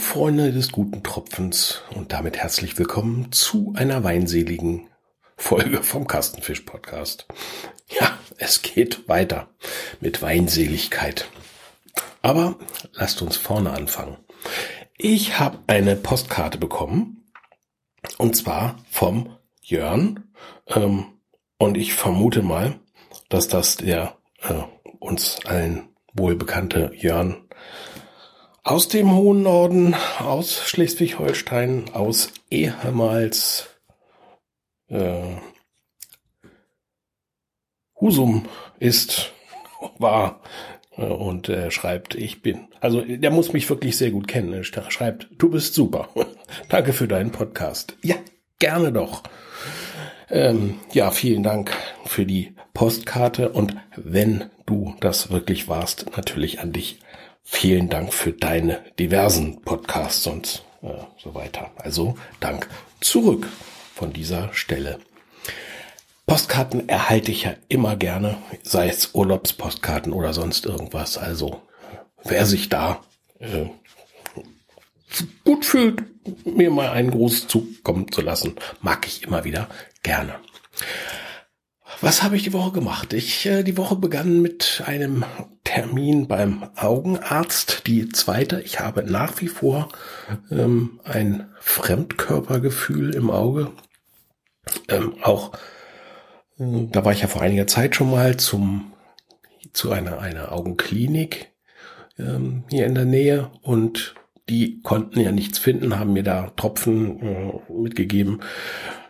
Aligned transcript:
Freunde 0.00 0.50
des 0.50 0.72
guten 0.72 1.02
Tropfens 1.02 1.82
und 1.94 2.12
damit 2.12 2.38
herzlich 2.38 2.78
willkommen 2.78 3.32
zu 3.32 3.74
einer 3.76 4.02
weinseligen 4.02 4.88
Folge 5.36 5.82
vom 5.82 6.06
Kastenfisch 6.06 6.62
Podcast. 6.62 7.26
Ja, 7.88 8.18
es 8.38 8.62
geht 8.62 9.08
weiter 9.08 9.48
mit 10.00 10.22
Weinseligkeit. 10.22 11.28
Aber 12.22 12.56
lasst 12.94 13.20
uns 13.22 13.36
vorne 13.36 13.72
anfangen. 13.72 14.16
Ich 14.96 15.38
habe 15.38 15.58
eine 15.66 15.96
Postkarte 15.96 16.58
bekommen 16.58 17.30
und 18.16 18.34
zwar 18.34 18.82
vom 18.90 19.36
Jörn 19.60 20.32
ähm, 20.66 21.06
und 21.58 21.76
ich 21.76 21.92
vermute 21.92 22.42
mal, 22.42 22.80
dass 23.28 23.48
das 23.48 23.76
der 23.76 24.16
äh, 24.40 24.62
uns 24.98 25.44
allen 25.44 25.90
wohlbekannte 26.14 26.90
Jörn 26.94 27.46
aus 28.62 28.88
dem 28.88 29.14
hohen 29.14 29.42
Norden, 29.42 29.94
aus 30.18 30.62
Schleswig-Holstein, 30.68 31.90
aus 31.92 32.32
ehemals 32.50 33.68
äh, 34.88 35.36
Husum 38.00 38.46
ist, 38.78 39.32
war 39.98 40.40
äh, 40.96 41.04
und 41.04 41.48
äh, 41.48 41.70
schreibt, 41.70 42.14
ich 42.14 42.42
bin. 42.42 42.68
Also 42.80 43.02
der 43.02 43.30
muss 43.30 43.52
mich 43.52 43.68
wirklich 43.68 43.96
sehr 43.96 44.10
gut 44.10 44.28
kennen. 44.28 44.52
Er 44.52 44.64
schreibt, 44.64 45.28
du 45.38 45.50
bist 45.50 45.74
super. 45.74 46.08
Danke 46.68 46.92
für 46.92 47.08
deinen 47.08 47.30
Podcast. 47.30 47.96
Ja, 48.02 48.16
gerne 48.58 48.92
doch. 48.92 49.22
Ähm, 50.28 50.78
ja, 50.92 51.10
vielen 51.10 51.42
Dank 51.42 51.72
für 52.04 52.24
die 52.24 52.54
Postkarte 52.72 53.48
und 53.48 53.74
wenn 53.96 54.44
du 54.64 54.94
das 55.00 55.30
wirklich 55.30 55.66
warst, 55.66 56.16
natürlich 56.16 56.60
an 56.60 56.72
dich 56.72 57.00
Vielen 57.52 57.90
Dank 57.90 58.14
für 58.14 58.32
deine 58.32 58.80
diversen 58.98 59.60
Podcasts 59.60 60.26
und 60.26 60.64
äh, 60.82 60.94
so 61.18 61.34
weiter. 61.34 61.70
Also 61.76 62.16
Dank 62.38 62.70
zurück 63.00 63.48
von 63.94 64.14
dieser 64.14 64.54
Stelle. 64.54 64.98
Postkarten 66.26 66.88
erhalte 66.88 67.32
ich 67.32 67.42
ja 67.42 67.54
immer 67.68 67.96
gerne, 67.96 68.38
sei 68.62 68.88
es 68.88 69.14
Urlaubspostkarten 69.14 70.12
oder 70.12 70.32
sonst 70.32 70.64
irgendwas. 70.64 71.18
Also 71.18 71.60
wer 72.24 72.46
sich 72.46 72.70
da 72.70 73.02
äh, 73.40 73.66
gut 75.44 75.66
fühlt, 75.66 76.04
mir 76.46 76.70
mal 76.70 76.90
einen 76.90 77.10
Gruß 77.10 77.48
zukommen 77.48 78.10
zu 78.10 78.22
lassen, 78.22 78.54
mag 78.80 79.06
ich 79.06 79.24
immer 79.24 79.44
wieder 79.44 79.68
gerne. 80.02 80.36
Was 82.02 82.22
habe 82.22 82.36
ich 82.36 82.44
die 82.44 82.54
Woche 82.54 82.72
gemacht? 82.72 83.12
Ich, 83.12 83.44
äh, 83.44 83.62
die 83.62 83.76
Woche 83.76 83.94
begann 83.94 84.40
mit 84.40 84.82
einem 84.86 85.24
Termin 85.64 86.28
beim 86.28 86.70
Augenarzt. 86.74 87.86
Die 87.86 88.08
zweite, 88.08 88.62
ich 88.62 88.80
habe 88.80 89.02
nach 89.02 89.38
wie 89.42 89.48
vor 89.48 89.90
ähm, 90.50 91.00
ein 91.04 91.50
Fremdkörpergefühl 91.60 93.14
im 93.14 93.30
Auge. 93.30 93.72
Ähm, 94.88 95.16
auch, 95.20 95.52
äh, 96.58 96.86
da 96.90 97.04
war 97.04 97.12
ich 97.12 97.20
ja 97.20 97.28
vor 97.28 97.42
einiger 97.42 97.66
Zeit 97.66 97.96
schon 97.96 98.10
mal 98.10 98.38
zum, 98.38 98.92
zu 99.74 99.92
einer, 99.92 100.20
einer 100.20 100.52
Augenklinik 100.52 101.52
ähm, 102.18 102.64
hier 102.70 102.86
in 102.86 102.94
der 102.94 103.04
Nähe 103.04 103.50
und 103.60 104.14
die 104.48 104.80
konnten 104.80 105.20
ja 105.20 105.32
nichts 105.32 105.58
finden, 105.58 105.98
haben 105.98 106.14
mir 106.14 106.24
da 106.24 106.50
Tropfen 106.56 107.20
äh, 107.20 107.72
mitgegeben 107.72 108.40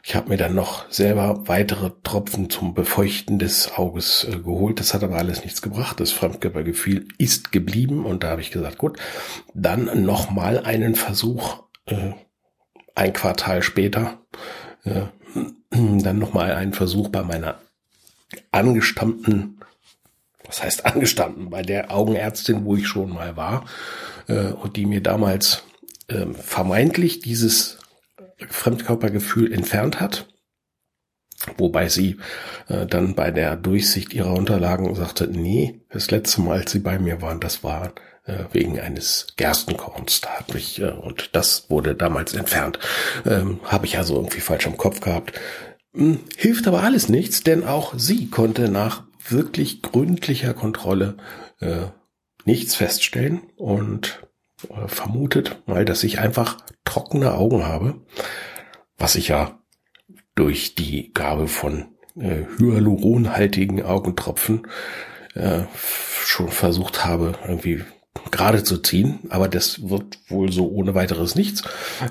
ich 0.03 0.15
habe 0.15 0.31
mir 0.31 0.37
dann 0.37 0.55
noch 0.55 0.91
selber 0.91 1.47
weitere 1.47 1.91
Tropfen 2.03 2.49
zum 2.49 2.75
Befeuchten 2.75 3.39
des 3.39 3.73
Auges 3.77 4.25
äh, 4.25 4.39
geholt. 4.39 4.81
Das 4.81 4.95
hat 4.95 5.03
aber 5.03 5.17
alles 5.17 5.45
nichts 5.45 5.61
gebracht. 5.61 6.01
Das 6.01 6.11
Fremdkörpergefühl 6.13 7.07
ist 7.19 7.53
geblieben 7.53 8.07
und 8.07 8.23
da 8.23 8.31
habe 8.31 8.41
ich 8.41 8.51
gesagt, 8.51 8.79
gut, 8.79 8.99
dann 9.55 10.05
noch 10.05 10.31
mal 10.31 10.59
einen 10.61 10.95
Versuch, 10.95 11.65
äh, 11.87 12.13
ein 12.95 13.13
Quartal 13.13 13.63
später, 13.63 14.19
äh, 14.85 15.03
dann 15.71 16.19
noch 16.19 16.33
mal 16.33 16.53
einen 16.53 16.73
Versuch 16.73 17.11
bei 17.11 17.23
meiner 17.23 17.59
angestammten, 18.53 19.61
was 20.47 20.63
heißt 20.63 20.87
angestammten, 20.87 21.51
bei 21.51 21.63
der 21.63 21.93
Augenärztin, 21.93 22.65
wo 22.65 22.75
ich 22.75 22.89
schon 22.89 23.13
mal 23.13 23.37
war 23.37 23.67
äh, 24.29 24.53
und 24.53 24.77
die 24.77 24.87
mir 24.87 25.03
damals 25.03 25.65
äh, 26.09 26.27
vermeintlich 26.33 27.21
dieses 27.21 27.80
Fremdkörpergefühl 28.49 29.53
entfernt 29.53 30.01
hat. 30.01 30.27
Wobei 31.57 31.89
sie 31.89 32.19
äh, 32.69 32.87
dann 32.87 33.15
bei 33.15 33.31
der 33.31 33.57
Durchsicht 33.57 34.13
ihrer 34.13 34.35
Unterlagen 34.35 34.95
sagte, 34.95 35.27
nee, 35.27 35.81
das 35.89 36.11
letzte 36.11 36.43
Mal, 36.43 36.59
als 36.59 36.73
sie 36.73 36.81
bei 36.81 36.99
mir 36.99 37.23
waren, 37.23 37.41
das 37.41 37.65
war 37.65 37.95
äh, 38.25 38.45
wegen 38.53 38.79
eines 38.79 39.29
Gerstenkorns. 39.37 40.21
Da 40.21 40.31
hat 40.31 40.53
mich, 40.53 40.81
äh, 40.81 40.91
und 40.91 41.35
das 41.35 41.71
wurde 41.71 41.95
damals 41.95 42.35
entfernt. 42.35 42.79
Ähm, 43.25 43.61
Habe 43.65 43.87
ich 43.87 43.97
also 43.97 44.17
irgendwie 44.17 44.41
falsch 44.41 44.67
im 44.67 44.77
Kopf 44.77 45.01
gehabt. 45.01 45.33
Hm, 45.95 46.21
hilft 46.37 46.69
aber 46.69 46.83
alles 46.83 47.09
nichts, 47.09 47.43
denn 47.43 47.65
auch 47.65 47.95
sie 47.97 48.29
konnte 48.29 48.69
nach 48.69 49.05
wirklich 49.29 49.83
gründlicher 49.83 50.55
Kontrolle 50.55 51.17
äh, 51.61 51.87
nichts 52.45 52.75
feststellen 52.75 53.43
und 53.57 54.23
vermutet 54.87 55.63
mal, 55.67 55.85
dass 55.85 56.05
ich 56.05 56.19
einfach 56.19 56.59
trockene 56.85 57.35
Augen 57.35 57.65
habe, 57.65 58.01
was 58.97 59.15
ich 59.15 59.29
ja 59.29 59.59
durch 60.35 60.75
die 60.75 61.13
Gabe 61.13 61.49
von 61.49 61.89
äh, 62.17 62.45
hyaluronhaltigen 62.59 63.83
Augentropfen 63.83 64.67
äh, 65.35 65.63
schon 66.25 66.49
versucht 66.49 67.05
habe, 67.05 67.35
irgendwie 67.47 67.83
gerade 68.31 68.65
zu 68.65 68.79
ziehen, 68.79 69.21
aber 69.29 69.49
das 69.49 69.89
wird 69.89 70.19
wohl 70.29 70.51
so 70.51 70.69
ohne 70.69 70.95
weiteres 70.95 71.35
nichts. 71.35 71.63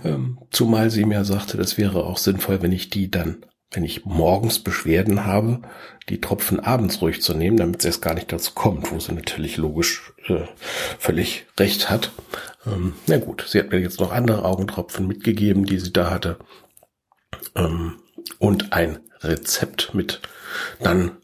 Ähm, 0.03 0.39
zumal 0.51 0.89
sie 0.89 1.05
mir 1.05 1.25
sagte, 1.25 1.57
das 1.57 1.77
wäre 1.77 2.05
auch 2.05 2.17
sinnvoll, 2.17 2.61
wenn 2.61 2.71
ich 2.71 2.89
die 2.89 3.11
dann 3.11 3.45
wenn 3.71 3.83
ich 3.83 4.05
morgens 4.05 4.59
Beschwerden 4.59 5.25
habe, 5.25 5.61
die 6.09 6.21
Tropfen 6.21 6.59
abends 6.59 7.01
ruhig 7.01 7.21
zu 7.21 7.33
nehmen, 7.35 7.57
damit 7.57 7.79
es 7.79 7.85
erst 7.85 8.01
gar 8.01 8.15
nicht 8.15 8.31
dazu 8.31 8.53
kommt, 8.53 8.91
wo 8.91 8.99
sie 8.99 9.13
natürlich 9.13 9.57
logisch 9.57 10.13
äh, 10.27 10.45
völlig 10.97 11.45
recht 11.59 11.89
hat. 11.89 12.11
Ähm, 12.65 12.93
na 13.05 13.17
gut, 13.17 13.45
sie 13.47 13.59
hat 13.59 13.71
mir 13.71 13.79
jetzt 13.79 13.99
noch 13.99 14.11
andere 14.11 14.43
Augentropfen 14.43 15.07
mitgegeben, 15.07 15.65
die 15.65 15.77
sie 15.77 15.93
da 15.93 16.09
hatte. 16.09 16.37
Ähm, 17.55 17.97
und 18.39 18.73
ein 18.73 18.99
Rezept 19.21 19.93
mit 19.93 20.21
dann 20.81 21.17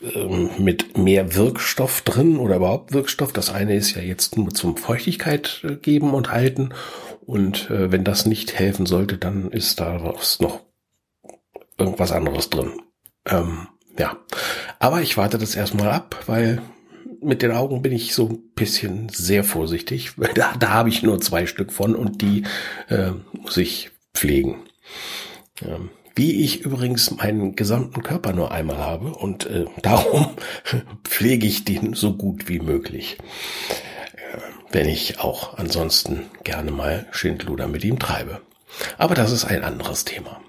ähm, 0.00 0.50
mit 0.58 0.96
mehr 0.96 1.34
Wirkstoff 1.34 2.02
drin 2.02 2.38
oder 2.38 2.56
überhaupt 2.56 2.92
Wirkstoff. 2.92 3.32
Das 3.32 3.50
eine 3.50 3.74
ist 3.74 3.94
ja 3.94 4.02
jetzt 4.02 4.36
nur 4.36 4.50
zum 4.50 4.76
Feuchtigkeit 4.76 5.62
äh, 5.64 5.74
geben 5.74 6.14
und 6.14 6.30
halten. 6.30 6.70
Und 7.26 7.68
äh, 7.70 7.90
wenn 7.92 8.04
das 8.04 8.26
nicht 8.26 8.58
helfen 8.58 8.86
sollte, 8.86 9.18
dann 9.18 9.50
ist 9.50 9.80
da 9.80 10.14
noch 10.40 10.60
irgendwas 11.80 12.12
anderes 12.12 12.50
drin. 12.50 12.72
Ähm, 13.26 13.68
ja, 13.98 14.16
aber 14.78 15.02
ich 15.02 15.16
warte 15.16 15.38
das 15.38 15.54
erstmal 15.54 15.90
ab, 15.90 16.22
weil 16.26 16.62
mit 17.22 17.42
den 17.42 17.52
Augen 17.52 17.82
bin 17.82 17.92
ich 17.92 18.14
so 18.14 18.28
ein 18.28 18.52
bisschen 18.54 19.08
sehr 19.08 19.44
vorsichtig. 19.44 20.12
Da, 20.34 20.54
da 20.58 20.70
habe 20.70 20.88
ich 20.88 21.02
nur 21.02 21.20
zwei 21.20 21.46
Stück 21.46 21.72
von 21.72 21.94
und 21.94 22.22
die 22.22 22.44
äh, 22.88 23.10
muss 23.32 23.56
ich 23.56 23.90
pflegen. 24.14 24.62
Ähm, 25.62 25.90
wie 26.14 26.44
ich 26.44 26.62
übrigens 26.62 27.10
meinen 27.12 27.56
gesamten 27.56 28.02
Körper 28.02 28.32
nur 28.32 28.52
einmal 28.52 28.78
habe 28.78 29.14
und 29.14 29.46
äh, 29.46 29.66
darum 29.82 30.30
pflege 31.04 31.46
ich 31.46 31.64
den 31.64 31.94
so 31.94 32.14
gut 32.14 32.48
wie 32.48 32.60
möglich. 32.60 33.18
Äh, 34.14 34.38
wenn 34.70 34.88
ich 34.88 35.20
auch 35.20 35.58
ansonsten 35.58 36.26
gerne 36.44 36.70
mal 36.70 37.06
Schindluder 37.10 37.68
mit 37.68 37.84
ihm 37.84 37.98
treibe. 37.98 38.40
Aber 38.98 39.14
das 39.14 39.32
ist 39.32 39.44
ein 39.44 39.64
anderes 39.64 40.04
Thema. 40.04 40.40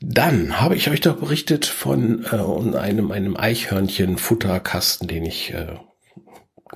Dann 0.00 0.60
habe 0.60 0.76
ich 0.76 0.90
euch 0.90 1.00
doch 1.00 1.16
berichtet 1.16 1.66
von 1.66 2.24
äh, 2.24 2.76
einem, 2.76 3.10
einem 3.10 3.36
Eichhörnchen-Futterkasten, 3.36 5.08
den 5.08 5.24
ich 5.24 5.52
äh, 5.52 5.76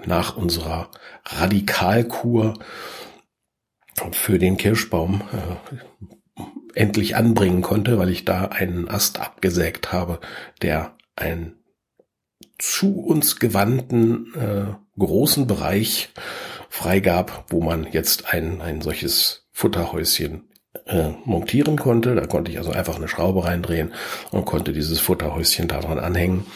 nach 0.05 0.37
unserer 0.37 0.91
Radikalkur 1.25 2.55
für 4.11 4.39
den 4.39 4.57
Kirschbaum 4.57 5.23
äh, 5.33 6.43
endlich 6.75 7.15
anbringen 7.15 7.63
konnte, 7.63 7.99
weil 7.99 8.09
ich 8.09 8.25
da 8.25 8.47
einen 8.47 8.89
Ast 8.89 9.21
abgesägt 9.21 9.93
habe, 9.93 10.19
der 10.63 10.97
einen 11.15 11.63
zu 12.59 13.01
uns 13.01 13.39
gewandten 13.39 14.35
äh, 14.35 14.99
großen 14.99 15.47
Bereich 15.47 16.11
freigab, 16.69 17.45
wo 17.49 17.61
man 17.61 17.87
jetzt 17.93 18.33
ein, 18.33 18.61
ein 18.61 18.81
solches 18.81 19.47
Futterhäuschen 19.53 20.49
äh, 20.87 21.11
montieren 21.25 21.77
konnte. 21.77 22.15
Da 22.15 22.27
konnte 22.27 22.51
ich 22.51 22.59
also 22.59 22.71
einfach 22.71 22.97
eine 22.97 23.09
Schraube 23.09 23.45
reindrehen 23.45 23.93
und 24.31 24.45
konnte 24.45 24.73
dieses 24.73 25.01
Futterhäuschen 25.01 25.69
daran 25.69 25.99
anhängen. 25.99 26.47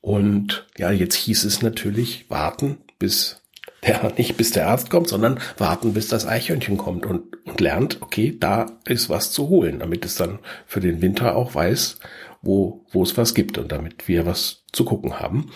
Und 0.00 0.66
ja, 0.76 0.90
jetzt 0.90 1.14
hieß 1.14 1.44
es 1.44 1.62
natürlich 1.62 2.30
warten, 2.30 2.78
bis 2.98 3.42
der, 3.86 4.12
nicht 4.16 4.36
bis 4.36 4.52
der 4.52 4.68
Arzt 4.68 4.90
kommt, 4.90 5.08
sondern 5.08 5.40
warten, 5.58 5.94
bis 5.94 6.08
das 6.08 6.26
Eichhörnchen 6.26 6.76
kommt 6.76 7.06
und, 7.06 7.46
und 7.46 7.60
lernt, 7.60 8.02
okay, 8.02 8.36
da 8.38 8.66
ist 8.86 9.08
was 9.08 9.32
zu 9.32 9.48
holen, 9.48 9.78
damit 9.78 10.04
es 10.04 10.16
dann 10.16 10.38
für 10.66 10.80
den 10.80 11.02
Winter 11.02 11.36
auch 11.36 11.54
weiß, 11.54 11.98
wo, 12.42 12.84
wo 12.90 13.02
es 13.02 13.16
was 13.16 13.34
gibt 13.34 13.58
und 13.58 13.72
damit 13.72 14.08
wir 14.08 14.26
was 14.26 14.64
zu 14.72 14.84
gucken 14.84 15.20
haben. 15.20 15.50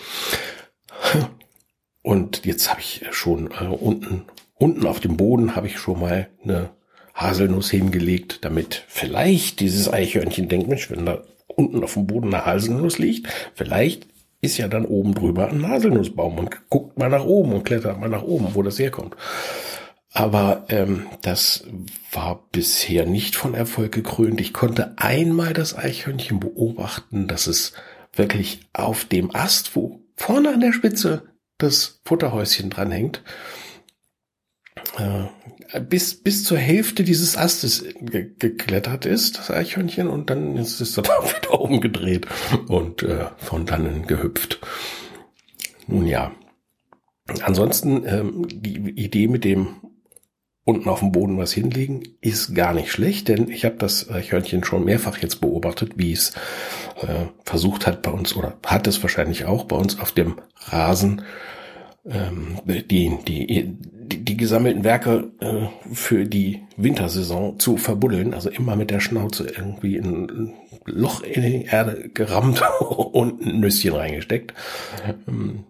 Und 2.02 2.46
jetzt 2.46 2.70
habe 2.70 2.80
ich 2.80 3.04
schon 3.10 3.50
äh, 3.50 3.66
unten 3.66 4.24
unten 4.58 4.86
auf 4.86 5.00
dem 5.00 5.16
Boden 5.16 5.56
habe 5.56 5.66
ich 5.66 5.78
schon 5.78 6.00
mal 6.00 6.28
eine 6.42 6.70
Haselnuss 7.18 7.70
hingelegt, 7.70 8.38
damit 8.42 8.84
vielleicht 8.88 9.60
dieses 9.60 9.92
Eichhörnchen 9.92 10.48
denkt, 10.48 10.68
Mensch, 10.68 10.90
wenn 10.90 11.04
da 11.04 11.22
unten 11.48 11.82
auf 11.82 11.94
dem 11.94 12.06
Boden 12.06 12.32
eine 12.32 12.46
Haselnuss 12.46 12.98
liegt, 12.98 13.28
vielleicht 13.54 14.06
ist 14.40 14.56
ja 14.56 14.68
dann 14.68 14.84
oben 14.84 15.14
drüber 15.14 15.48
ein 15.48 15.66
Haselnussbaum 15.66 16.38
und 16.38 16.70
guckt 16.70 16.96
mal 16.96 17.10
nach 17.10 17.24
oben 17.24 17.52
und 17.52 17.64
klettert 17.64 17.98
mal 17.98 18.08
nach 18.08 18.22
oben, 18.22 18.54
wo 18.54 18.62
das 18.62 18.78
herkommt. 18.78 19.16
Aber 20.12 20.64
ähm, 20.68 21.06
das 21.22 21.64
war 22.12 22.48
bisher 22.52 23.04
nicht 23.04 23.36
von 23.36 23.54
Erfolg 23.54 23.92
gekrönt. 23.92 24.40
Ich 24.40 24.52
konnte 24.52 24.94
einmal 24.96 25.52
das 25.52 25.76
Eichhörnchen 25.76 26.40
beobachten, 26.40 27.26
dass 27.26 27.46
es 27.46 27.72
wirklich 28.12 28.60
auf 28.72 29.04
dem 29.04 29.34
Ast, 29.34 29.74
wo 29.74 30.00
vorne 30.16 30.50
an 30.50 30.60
der 30.60 30.72
Spitze 30.72 31.24
das 31.58 32.00
Futterhäuschen 32.04 32.70
dranhängt, 32.70 33.22
äh, 34.96 35.26
bis, 35.88 36.14
bis 36.14 36.44
zur 36.44 36.58
Hälfte 36.58 37.04
dieses 37.04 37.36
Astes 37.36 37.84
ge 38.00 38.30
geklettert 38.38 39.06
ist, 39.06 39.38
das 39.38 39.50
Eichhörnchen, 39.50 40.08
und 40.08 40.30
dann 40.30 40.56
ist 40.56 40.80
es 40.80 40.94
dann 40.94 41.04
wieder 41.04 41.60
umgedreht 41.60 42.26
und 42.68 43.02
äh, 43.02 43.26
von 43.36 43.66
dannen 43.66 44.06
gehüpft. 44.06 44.60
Nun 45.86 46.06
ja. 46.06 46.32
Ansonsten 47.42 48.04
ähm, 48.06 48.46
die 48.48 48.76
Idee 48.76 49.28
mit 49.28 49.44
dem 49.44 49.76
unten 50.64 50.88
auf 50.88 51.00
dem 51.00 51.12
Boden 51.12 51.38
was 51.38 51.52
hinlegen 51.52 52.02
ist 52.20 52.54
gar 52.54 52.74
nicht 52.74 52.92
schlecht, 52.92 53.28
denn 53.28 53.48
ich 53.48 53.64
habe 53.64 53.76
das 53.76 54.10
Eichhörnchen 54.10 54.64
schon 54.64 54.84
mehrfach 54.84 55.16
jetzt 55.18 55.40
beobachtet, 55.40 55.92
wie 55.96 56.12
es 56.12 56.34
äh, 57.00 57.26
versucht 57.44 57.86
hat 57.86 58.02
bei 58.02 58.10
uns 58.10 58.36
oder 58.36 58.58
hat 58.66 58.86
es 58.86 59.02
wahrscheinlich 59.02 59.46
auch 59.46 59.64
bei 59.64 59.76
uns 59.76 59.98
auf 59.98 60.12
dem 60.12 60.36
Rasen 60.56 61.22
ähm, 62.08 62.58
die, 62.64 63.18
die, 63.26 63.76
die, 64.08 64.24
die 64.24 64.36
gesammelten 64.36 64.84
Werke 64.84 65.30
äh, 65.40 65.66
für 65.92 66.24
die 66.24 66.62
Wintersaison 66.76 67.58
zu 67.58 67.76
verbuddeln, 67.76 68.34
also 68.34 68.50
immer 68.50 68.76
mit 68.76 68.90
der 68.90 69.00
Schnauze 69.00 69.46
irgendwie 69.48 69.96
in 69.96 70.24
ein 70.24 70.54
Loch 70.86 71.22
in 71.22 71.42
die 71.42 71.64
Erde 71.64 72.08
gerammt 72.08 72.62
und 72.80 73.44
ein 73.44 73.60
Nüsschen 73.60 73.94
reingesteckt. 73.94 74.54
Ähm, 75.26 75.64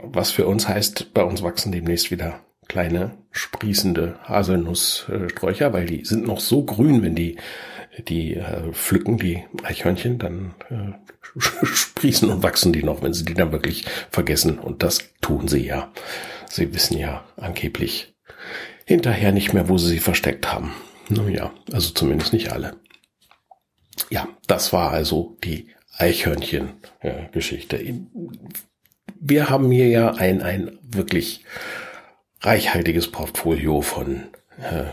was 0.00 0.30
für 0.30 0.46
uns 0.46 0.68
heißt, 0.68 1.12
bei 1.12 1.24
uns 1.24 1.42
wachsen 1.42 1.72
demnächst 1.72 2.10
wieder 2.10 2.40
kleine 2.68 3.12
sprießende 3.30 4.16
Haselnusssträucher, 4.24 5.72
weil 5.72 5.86
die 5.86 6.04
sind 6.04 6.26
noch 6.26 6.40
so 6.40 6.64
grün, 6.64 7.02
wenn 7.02 7.14
die 7.14 7.36
die 8.02 8.34
äh, 8.34 8.72
pflücken, 8.72 9.18
die 9.18 9.44
Eichhörnchen, 9.62 10.18
dann 10.18 10.54
äh, 10.70 10.92
sprießen 11.66 12.30
und 12.30 12.42
wachsen 12.42 12.72
die 12.72 12.82
noch, 12.82 13.02
wenn 13.02 13.14
sie 13.14 13.24
die 13.24 13.34
dann 13.34 13.52
wirklich 13.52 13.84
vergessen. 14.10 14.58
Und 14.58 14.82
das 14.82 15.00
tun 15.20 15.48
sie 15.48 15.66
ja. 15.66 15.92
Sie 16.50 16.72
wissen 16.74 16.98
ja 16.98 17.24
angeblich 17.36 18.14
hinterher 18.84 19.32
nicht 19.32 19.52
mehr, 19.52 19.68
wo 19.68 19.76
sie 19.76 19.88
sie 19.88 19.98
versteckt 19.98 20.52
haben. 20.52 20.72
Nun 21.08 21.30
ja, 21.32 21.52
also 21.72 21.92
zumindest 21.92 22.32
nicht 22.32 22.52
alle. 22.52 22.76
Ja, 24.10 24.28
das 24.46 24.72
war 24.72 24.90
also 24.90 25.36
die 25.44 25.68
Eichhörnchen-Geschichte. 25.98 27.80
Wir 29.20 29.50
haben 29.50 29.70
hier 29.70 29.88
ja 29.88 30.12
ein, 30.14 30.42
ein 30.42 30.78
wirklich 30.82 31.44
reichhaltiges 32.40 33.10
Portfolio 33.10 33.80
von 33.82 34.28
äh, 34.58 34.84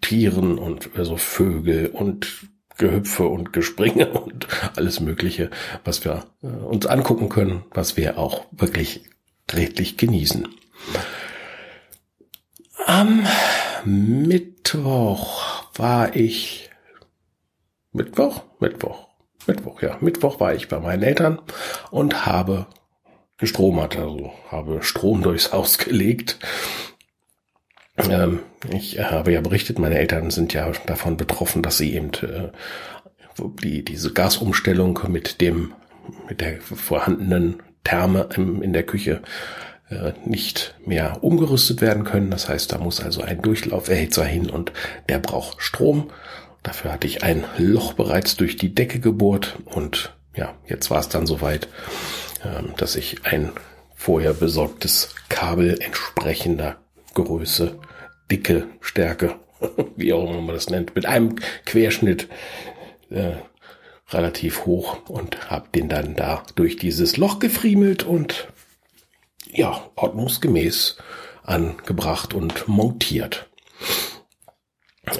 Tieren 0.00 0.58
und 0.58 0.90
also 0.96 1.16
Vögel 1.16 1.88
und 1.88 2.48
Gehüpfe 2.76 3.26
und 3.26 3.52
Gespringe 3.52 4.08
und 4.12 4.46
alles 4.76 5.00
Mögliche, 5.00 5.50
was 5.84 6.04
wir 6.04 6.24
äh, 6.42 6.46
uns 6.46 6.86
angucken 6.86 7.28
können, 7.28 7.64
was 7.72 7.96
wir 7.96 8.18
auch 8.18 8.46
wirklich 8.52 9.04
redlich 9.52 9.96
genießen. 9.96 10.48
Am 12.86 13.26
Mittwoch 13.84 15.64
war 15.74 16.14
ich 16.16 16.70
Mittwoch? 17.92 18.44
Mittwoch. 18.60 19.08
Mittwoch, 19.46 19.82
ja. 19.82 19.96
Mittwoch 20.00 20.40
war 20.40 20.54
ich 20.54 20.68
bei 20.68 20.78
meinen 20.78 21.02
Eltern 21.02 21.40
und 21.90 22.26
habe 22.26 22.66
gestromert, 23.38 23.96
also 23.96 24.32
habe 24.50 24.82
Strom 24.82 25.22
durchs 25.22 25.52
Haus 25.52 25.78
gelegt 25.78 26.38
ähm, 28.10 28.40
ich 28.70 28.98
habe 29.00 29.32
ja 29.32 29.40
berichtet, 29.40 29.78
meine 29.78 29.98
Eltern 29.98 30.30
sind 30.30 30.54
ja 30.54 30.70
davon 30.86 31.16
betroffen, 31.16 31.62
dass 31.62 31.78
sie 31.78 31.94
eben 31.94 32.10
äh, 32.22 32.50
die, 33.62 33.84
diese 33.84 34.12
Gasumstellung 34.12 34.98
mit 35.08 35.40
dem, 35.40 35.72
mit 36.28 36.40
der 36.40 36.60
vorhandenen 36.60 37.62
Therme 37.84 38.28
in 38.36 38.72
der 38.72 38.82
Küche 38.82 39.22
äh, 39.90 40.12
nicht 40.24 40.74
mehr 40.84 41.18
umgerüstet 41.22 41.80
werden 41.80 42.04
können. 42.04 42.30
Das 42.30 42.48
heißt, 42.48 42.72
da 42.72 42.78
muss 42.78 43.00
also 43.00 43.22
ein 43.22 43.42
Durchlauferhitzer 43.42 44.24
hin 44.24 44.50
und 44.50 44.72
der 45.08 45.18
braucht 45.18 45.62
Strom. 45.62 46.10
Dafür 46.62 46.92
hatte 46.92 47.06
ich 47.06 47.22
ein 47.22 47.44
Loch 47.56 47.94
bereits 47.94 48.36
durch 48.36 48.56
die 48.56 48.74
Decke 48.74 49.00
gebohrt 49.00 49.58
und 49.64 50.14
ja, 50.34 50.54
jetzt 50.66 50.90
war 50.90 51.00
es 51.00 51.08
dann 51.08 51.26
soweit, 51.26 51.68
äh, 52.44 52.62
dass 52.76 52.96
ich 52.96 53.24
ein 53.24 53.52
vorher 53.94 54.34
besorgtes 54.34 55.14
Kabel 55.28 55.80
entsprechender 55.80 56.76
Größe, 57.24 57.78
Dicke, 58.30 58.68
Stärke, 58.80 59.36
wie 59.96 60.12
auch 60.12 60.28
immer 60.28 60.40
man 60.40 60.54
das 60.54 60.70
nennt, 60.70 60.94
mit 60.94 61.06
einem 61.06 61.36
Querschnitt 61.64 62.28
äh, 63.10 63.32
relativ 64.10 64.64
hoch 64.64 65.08
und 65.08 65.50
habe 65.50 65.68
den 65.74 65.88
dann 65.88 66.14
da 66.14 66.42
durch 66.54 66.76
dieses 66.76 67.16
Loch 67.16 67.38
gefriemelt 67.38 68.04
und 68.04 68.48
ja, 69.50 69.90
ordnungsgemäß 69.96 70.98
angebracht 71.42 72.34
und 72.34 72.68
montiert. 72.68 73.48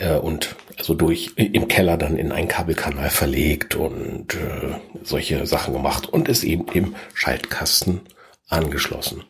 Äh, 0.00 0.17
und 0.19 0.56
also 0.77 0.95
durch 0.95 1.33
im 1.37 1.69
Keller 1.69 1.97
dann 1.97 2.17
in 2.17 2.33
einen 2.33 2.49
Kabelkanal 2.49 3.11
verlegt 3.11 3.75
und 3.75 4.35
äh, 4.35 4.79
solche 5.03 5.47
Sachen 5.47 5.75
gemacht 5.75 6.09
und 6.09 6.29
es 6.29 6.45
eben 6.45 6.67
im 6.69 6.95
Schaltkasten 7.15 8.03
angeschlossen. 8.49 9.25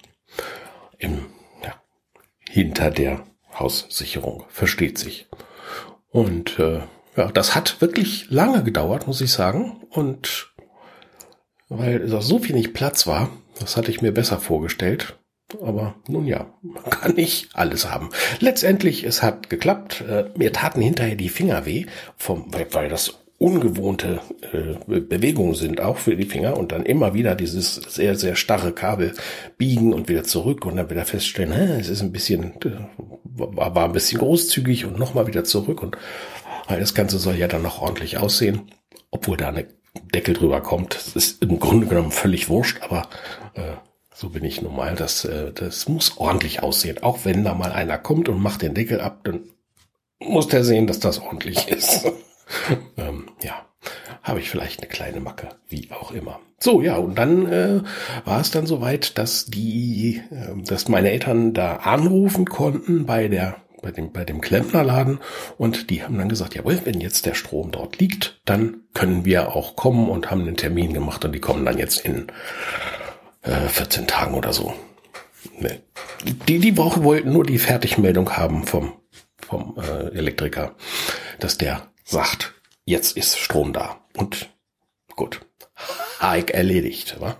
Im 0.98 1.26
hinter 2.48 2.90
der 2.90 3.24
Haussicherung, 3.58 4.44
versteht 4.48 4.98
sich. 4.98 5.28
Und 6.10 6.58
äh, 6.58 6.80
ja, 7.16 7.30
das 7.32 7.54
hat 7.54 7.80
wirklich 7.80 8.30
lange 8.30 8.62
gedauert, 8.62 9.06
muss 9.06 9.20
ich 9.20 9.32
sagen. 9.32 9.82
Und 9.90 10.52
weil 11.68 12.08
so 12.08 12.48
wenig 12.48 12.72
Platz 12.72 13.06
war, 13.06 13.30
das 13.58 13.76
hatte 13.76 13.90
ich 13.90 14.02
mir 14.02 14.12
besser 14.12 14.38
vorgestellt. 14.38 15.18
Aber 15.62 15.94
nun 16.06 16.26
ja, 16.26 16.52
man 16.62 16.84
kann 16.90 17.14
nicht 17.14 17.50
alles 17.54 17.90
haben. 17.90 18.10
Letztendlich, 18.40 19.04
es 19.04 19.22
hat 19.22 19.50
geklappt. 19.50 20.02
Äh, 20.02 20.30
mir 20.36 20.52
taten 20.52 20.80
hinterher 20.80 21.16
die 21.16 21.28
Finger 21.28 21.66
weh, 21.66 21.86
vom, 22.16 22.52
weil 22.72 22.88
das 22.88 23.18
ungewohnte 23.38 24.20
äh, 24.52 25.00
Bewegungen 25.00 25.54
sind, 25.54 25.80
auch 25.80 25.98
für 25.98 26.16
die 26.16 26.24
Finger 26.24 26.56
und 26.56 26.72
dann 26.72 26.84
immer 26.84 27.14
wieder 27.14 27.36
dieses 27.36 27.76
sehr, 27.76 28.16
sehr 28.16 28.34
starre 28.34 28.72
Kabel 28.72 29.14
biegen 29.56 29.92
und 29.92 30.08
wieder 30.08 30.24
zurück 30.24 30.66
und 30.66 30.76
dann 30.76 30.90
wieder 30.90 31.04
feststellen, 31.04 31.52
hä, 31.52 31.78
es 31.80 31.88
ist 31.88 32.02
ein 32.02 32.12
bisschen, 32.12 32.54
äh, 32.64 32.70
war, 33.34 33.74
war 33.74 33.84
ein 33.84 33.92
bisschen 33.92 34.18
großzügig 34.18 34.86
und 34.86 34.98
nochmal 34.98 35.28
wieder 35.28 35.44
zurück 35.44 35.82
und 35.82 35.96
weil 36.66 36.80
das 36.80 36.94
Ganze 36.94 37.18
soll 37.18 37.36
ja 37.36 37.46
dann 37.46 37.62
noch 37.62 37.80
ordentlich 37.80 38.18
aussehen, 38.18 38.70
obwohl 39.10 39.36
da 39.36 39.48
eine 39.48 39.66
Deckel 40.14 40.34
drüber 40.34 40.60
kommt. 40.60 40.96
Das 40.96 41.16
ist 41.16 41.42
im 41.42 41.60
Grunde 41.60 41.86
genommen 41.86 42.10
völlig 42.10 42.48
wurscht, 42.48 42.82
aber 42.82 43.08
äh, 43.54 43.74
so 44.14 44.30
bin 44.30 44.44
ich 44.44 44.62
normal. 44.62 44.96
Das, 44.96 45.24
äh, 45.24 45.52
das 45.52 45.88
muss 45.88 46.18
ordentlich 46.18 46.62
aussehen. 46.62 47.02
Auch 47.02 47.24
wenn 47.24 47.44
da 47.44 47.54
mal 47.54 47.72
einer 47.72 47.98
kommt 47.98 48.28
und 48.28 48.42
macht 48.42 48.62
den 48.62 48.74
Deckel 48.74 49.00
ab, 49.00 49.20
dann 49.24 49.44
muss 50.18 50.48
der 50.48 50.64
sehen, 50.64 50.88
dass 50.88 50.98
das 50.98 51.20
ordentlich 51.20 51.68
ist. 51.68 52.12
ähm, 52.96 53.30
ja, 53.42 53.66
habe 54.22 54.40
ich 54.40 54.50
vielleicht 54.50 54.80
eine 54.80 54.88
kleine 54.88 55.20
Macke, 55.20 55.48
wie 55.68 55.90
auch 55.92 56.12
immer. 56.12 56.40
So, 56.60 56.82
ja, 56.82 56.96
und 56.96 57.16
dann 57.16 57.50
äh, 57.50 57.80
war 58.24 58.40
es 58.40 58.50
dann 58.50 58.66
soweit, 58.66 59.16
dass 59.16 59.46
die, 59.46 60.22
äh, 60.30 60.62
dass 60.64 60.88
meine 60.88 61.10
Eltern 61.10 61.54
da 61.54 61.76
anrufen 61.76 62.46
konnten 62.46 63.06
bei 63.06 63.28
der 63.28 63.56
bei 63.80 63.92
dem, 63.92 64.12
bei 64.12 64.24
dem 64.24 64.40
Klempnerladen 64.40 65.20
und 65.56 65.90
die 65.90 66.02
haben 66.02 66.18
dann 66.18 66.28
gesagt, 66.28 66.56
jawohl, 66.56 66.80
wenn 66.84 67.00
jetzt 67.00 67.26
der 67.26 67.34
Strom 67.34 67.70
dort 67.70 68.00
liegt, 68.00 68.40
dann 68.44 68.82
können 68.92 69.24
wir 69.24 69.54
auch 69.54 69.76
kommen 69.76 70.08
und 70.08 70.32
haben 70.32 70.40
einen 70.40 70.56
Termin 70.56 70.92
gemacht 70.92 71.24
und 71.24 71.32
die 71.32 71.40
kommen 71.40 71.64
dann 71.64 71.78
jetzt 71.78 72.04
in 72.04 72.26
äh, 73.42 73.68
14 73.68 74.06
Tagen 74.06 74.34
oder 74.34 74.52
so. 74.52 74.74
Ne. 75.60 75.80
Die, 76.48 76.58
die 76.58 76.72
brauchen, 76.72 77.04
wollten 77.04 77.32
nur 77.32 77.44
die 77.44 77.58
Fertigmeldung 77.58 78.36
haben 78.36 78.64
vom, 78.64 78.94
vom 79.46 79.76
äh, 79.78 80.16
Elektriker, 80.16 80.74
dass 81.38 81.56
der 81.58 81.88
sagt, 82.08 82.54
jetzt 82.84 83.16
ist 83.16 83.38
Strom 83.38 83.72
da. 83.72 84.00
Und 84.16 84.50
gut, 85.14 85.40
Hike 86.20 86.54
erledigt. 86.54 87.20
Wa? 87.20 87.36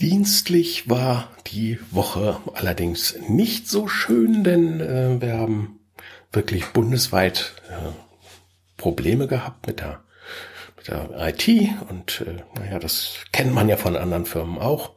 Dienstlich 0.00 0.88
war 0.88 1.30
die 1.46 1.78
Woche 1.90 2.40
allerdings 2.54 3.16
nicht 3.28 3.68
so 3.68 3.88
schön, 3.88 4.44
denn 4.44 4.80
äh, 4.80 5.20
wir 5.20 5.38
haben 5.38 5.80
wirklich 6.32 6.66
bundesweit 6.66 7.54
äh, 7.70 7.92
Probleme 8.76 9.26
gehabt 9.26 9.66
mit 9.66 9.80
der, 9.80 10.04
mit 10.76 10.88
der 10.88 11.08
IT 11.28 11.48
und 11.88 12.20
äh, 12.26 12.42
naja, 12.58 12.78
das 12.78 13.14
kennt 13.32 13.54
man 13.54 13.68
ja 13.68 13.78
von 13.78 13.96
anderen 13.96 14.26
Firmen 14.26 14.58
auch. 14.58 14.92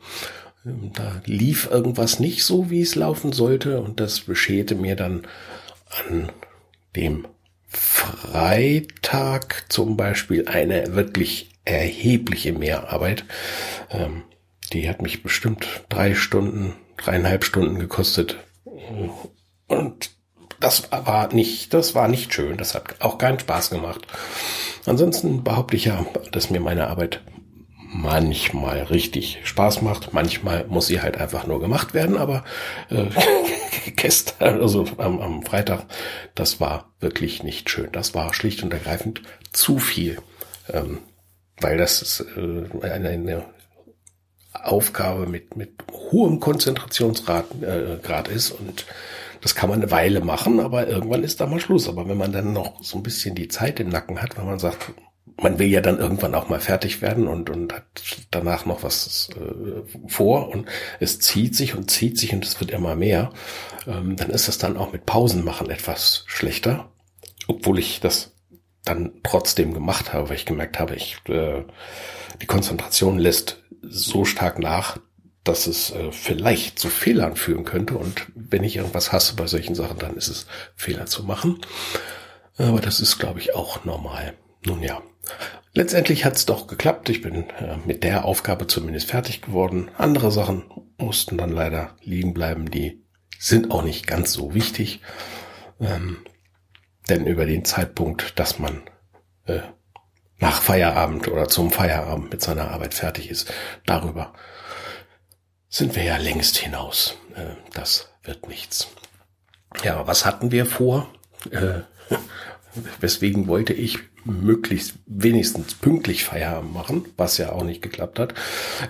Da 0.64 1.22
lief 1.26 1.70
irgendwas 1.72 2.20
nicht 2.20 2.44
so, 2.44 2.70
wie 2.70 2.82
es 2.82 2.96
laufen 2.96 3.32
sollte 3.32 3.80
und 3.82 4.00
das 4.00 4.22
bescherte 4.22 4.76
mir 4.76 4.96
dann 4.96 5.26
an 6.08 6.32
dem 6.96 7.28
Freitag 7.68 9.66
zum 9.70 9.96
Beispiel 9.96 10.48
eine 10.48 10.96
wirklich 10.96 11.52
erhebliche 11.66 12.52
Mehrarbeit. 12.52 13.24
Ähm, 13.92 14.24
die 14.74 14.90
hat 14.90 15.02
mich 15.02 15.24
bestimmt 15.24 15.66
drei 15.88 16.14
Stunden, 16.14 16.76
dreieinhalb 16.98 17.44
Stunden 17.44 17.80
gekostet. 17.80 18.38
Und 19.68 20.12
das 20.60 20.92
war 20.92 21.34
nicht, 21.34 21.74
das 21.74 21.96
war 21.96 22.08
nicht 22.08 22.34
schön. 22.34 22.58
Das 22.58 22.76
hat 22.76 23.02
auch 23.02 23.18
keinen 23.18 23.40
Spaß 23.40 23.70
gemacht. 23.70 24.06
Ansonsten 24.86 25.44
behaupte 25.44 25.76
ich 25.76 25.86
ja, 25.86 26.06
dass 26.32 26.50
mir 26.50 26.60
meine 26.60 26.88
Arbeit 26.88 27.22
manchmal 27.92 28.84
richtig 28.84 29.40
Spaß 29.44 29.82
macht. 29.82 30.14
Manchmal 30.14 30.66
muss 30.68 30.88
sie 30.88 31.02
halt 31.02 31.18
einfach 31.18 31.48
nur 31.48 31.60
gemacht 31.60 31.94
werden, 31.94 32.18
aber 32.18 32.44
äh, 32.90 33.06
gestern, 33.96 34.62
also 34.62 34.86
am, 34.98 35.20
am 35.20 35.44
Freitag, 35.44 35.86
das 36.36 36.60
war 36.60 36.94
wirklich 37.00 37.44
nicht 37.44 37.70
schön. 37.70 37.90
Das 37.92 38.14
war 38.14 38.34
schlicht 38.34 38.64
und 38.64 38.74
ergreifend 38.74 39.24
zu 39.52 39.80
viel. 39.80 40.20
Ähm, 40.72 41.00
weil 41.60 41.78
das 41.78 42.02
ist, 42.02 42.26
äh, 42.38 42.88
eine, 42.88 43.10
eine 43.10 43.46
Aufgabe 44.54 45.26
mit, 45.26 45.56
mit 45.56 45.72
hohem 45.92 46.40
Konzentrationsgrad 46.40 47.46
äh, 47.64 47.98
Grad 48.02 48.28
ist 48.28 48.52
und 48.52 48.86
das 49.42 49.56
kann 49.56 49.70
man 49.70 49.82
eine 49.82 49.90
Weile 49.90 50.20
machen, 50.20 50.60
aber 50.60 50.88
irgendwann 50.88 51.24
ist 51.24 51.40
da 51.40 51.48
mal 51.48 51.62
Schluss. 51.62 51.88
Aber 51.88 52.08
wenn 52.10 52.18
man 52.18 52.34
dann 52.34 52.52
noch 52.52 52.84
so 52.84 52.98
ein 52.98 53.04
bisschen 53.04 53.36
die 53.36 53.48
Zeit 53.48 53.80
im 53.80 53.90
Nacken 53.90 54.22
hat, 54.22 54.38
wenn 54.38 54.46
man 54.46 54.60
sagt, 54.60 54.92
man 55.38 55.60
will 55.60 55.68
ja 55.68 55.82
dann 55.82 56.00
irgendwann 56.00 56.36
auch 56.36 56.50
mal 56.50 56.60
fertig 56.60 57.02
werden 57.02 57.28
und, 57.28 57.50
und 57.50 57.74
hat 57.74 57.86
danach 58.32 58.66
noch 58.66 58.84
was 58.84 59.30
äh, 59.36 59.82
vor 60.08 60.50
und 60.50 60.68
es 61.00 61.20
zieht 61.20 61.56
sich 61.56 61.76
und 61.76 61.90
zieht 61.90 62.18
sich 62.18 62.34
und 62.34 62.46
es 62.46 62.60
wird 62.60 62.72
immer 62.72 62.96
mehr, 62.96 63.32
ähm, 63.88 64.16
dann 64.16 64.30
ist 64.30 64.48
das 64.48 64.58
dann 64.58 64.78
auch 64.78 64.92
mit 64.92 65.06
Pausen 65.06 65.44
machen 65.44 65.70
etwas 65.70 66.24
schlechter, 66.28 66.92
obwohl 67.48 67.80
ich 67.80 68.00
das 68.00 68.36
dann 68.86 69.12
trotzdem 69.24 69.74
gemacht 69.74 70.14
habe, 70.14 70.30
weil 70.30 70.36
ich 70.36 70.46
gemerkt 70.46 70.80
habe, 70.80 70.96
ich 70.96 71.18
äh, 71.28 71.64
die 72.42 72.48
Konzentration 72.48 73.18
lässt 73.18 73.64
so 73.82 74.26
stark 74.26 74.60
nach, 74.60 74.98
dass 75.44 75.68
es 75.68 75.92
äh, 75.92 76.12
vielleicht 76.12 76.80
zu 76.80 76.90
Fehlern 76.90 77.36
führen 77.36 77.66
könnte. 77.66 77.96
Und 77.96 78.28
wenn 78.36 78.64
ich 78.64 78.78
irgendwas 78.78 79.12
hasse 79.12 79.36
bei 79.36 79.48
solchen 79.48 79.76
Sachen, 79.76 80.00
dann 80.00 80.16
ist 80.16 80.28
es 80.28 80.48
Fehler 80.76 81.06
zu 81.06 81.24
machen. 81.24 81.60
Aber 82.58 82.82
das 82.82 83.00
ist, 83.00 83.20
glaube 83.20 83.40
ich, 83.40 83.56
auch 83.56 83.86
normal. 83.86 84.34
Nun 84.66 84.84
ja, 84.84 85.02
letztendlich 85.74 86.26
hat 86.26 86.36
es 86.36 86.46
doch 86.46 86.68
geklappt. 86.68 87.10
Ich 87.10 87.22
bin 87.22 87.50
äh, 87.50 87.78
mit 87.86 88.04
der 88.04 88.26
Aufgabe 88.26 88.68
zumindest 88.68 89.10
fertig 89.10 89.42
geworden. 89.42 89.90
Andere 89.98 90.32
Sachen 90.32 90.64
mussten 90.98 91.38
dann 91.38 91.52
leider 91.52 91.96
liegen 92.02 92.34
bleiben. 92.34 92.70
Die 92.70 93.04
sind 93.40 93.72
auch 93.72 93.84
nicht 93.84 94.08
ganz 94.08 94.34
so 94.34 94.54
wichtig. 94.54 95.02
Ähm, 95.80 96.26
denn 97.10 97.26
über 97.26 97.46
den 97.46 97.66
Zeitpunkt, 97.66 98.38
dass 98.40 98.60
man 98.60 98.82
äh, 99.46 99.62
nach 100.38 100.62
Feierabend 100.62 101.28
oder 101.28 101.48
zum 101.48 101.72
Feierabend 101.72 102.32
mit 102.32 102.42
seiner 102.42 102.72
Arbeit 102.72 102.94
fertig 102.94 103.30
ist, 103.30 103.52
darüber 103.86 104.34
sind 105.70 105.96
wir 105.96 106.04
ja 106.04 106.18
längst 106.18 106.58
hinaus. 106.58 107.18
Äh, 107.36 107.56
das 107.74 108.12
wird 108.24 108.48
nichts. 108.48 108.90
Ja, 109.84 110.08
was 110.08 110.26
hatten 110.26 110.52
wir 110.52 110.66
vor? 110.66 111.12
Äh, 111.52 111.82
weswegen 113.00 113.48
wollte 113.48 113.74
ich 113.74 114.00
möglichst 114.26 114.96
wenigstens 115.06 115.76
pünktlich 115.76 116.24
Feierabend 116.24 116.74
machen, 116.74 117.06
was 117.18 117.38
ja 117.38 117.52
auch 117.52 117.64
nicht 117.64 117.82
geklappt 117.82 118.20
hat. 118.20 118.34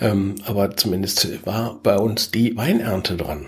Ähm, 0.01 0.35
aber 0.45 0.75
zumindest 0.75 1.45
war 1.45 1.79
bei 1.81 1.97
uns 1.97 2.31
die 2.31 2.55
Weinernte 2.57 3.15
dran. 3.15 3.47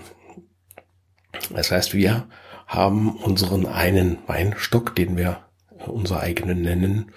Das 1.50 1.70
heißt, 1.70 1.94
wir 1.94 2.26
haben 2.66 3.16
unseren 3.16 3.66
einen 3.66 4.18
Weinstock, 4.26 4.94
den 4.94 5.16
wir 5.16 5.40
unser 5.86 6.20
eigenen 6.20 6.62
nennen. 6.62 7.12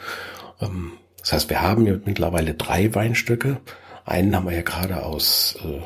Ähm, 0.60 0.93
das 1.19 1.34
heißt, 1.34 1.50
wir 1.50 1.62
haben 1.62 1.84
mittlerweile 2.05 2.53
drei 2.53 2.93
Weinstöcke. 2.93 3.62
Einen 4.05 4.36
haben 4.36 4.45
wir 4.45 4.55
ja 4.55 4.62
gerade 4.62 5.03
aus 5.03 5.57
äh, 5.63 5.81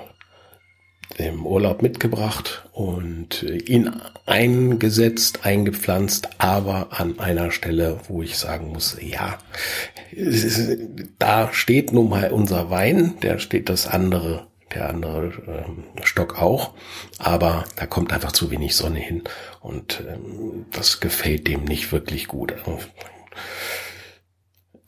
im 1.17 1.45
Urlaub 1.45 1.81
mitgebracht 1.81 2.67
und 2.71 3.43
ihn 3.43 3.91
eingesetzt, 4.25 5.45
eingepflanzt, 5.45 6.29
aber 6.37 6.87
an 6.91 7.19
einer 7.19 7.51
Stelle, 7.51 7.99
wo 8.07 8.21
ich 8.21 8.37
sagen 8.37 8.71
muss, 8.71 8.97
ja, 9.01 9.37
da 11.17 11.51
steht 11.51 11.93
nun 11.93 12.09
mal 12.09 12.31
unser 12.31 12.69
Wein, 12.69 13.15
der 13.21 13.39
steht 13.39 13.69
das 13.69 13.87
andere, 13.87 14.47
der 14.73 14.89
andere 14.89 15.31
ähm, 15.47 15.83
Stock 16.03 16.41
auch, 16.41 16.73
aber 17.17 17.65
da 17.75 17.85
kommt 17.85 18.13
einfach 18.13 18.31
zu 18.31 18.51
wenig 18.51 18.75
Sonne 18.75 18.99
hin 18.99 19.23
und 19.61 20.03
ähm, 20.07 20.65
das 20.71 20.99
gefällt 20.99 21.47
dem 21.47 21.63
nicht 21.63 21.91
wirklich 21.91 22.27
gut. 22.27 22.53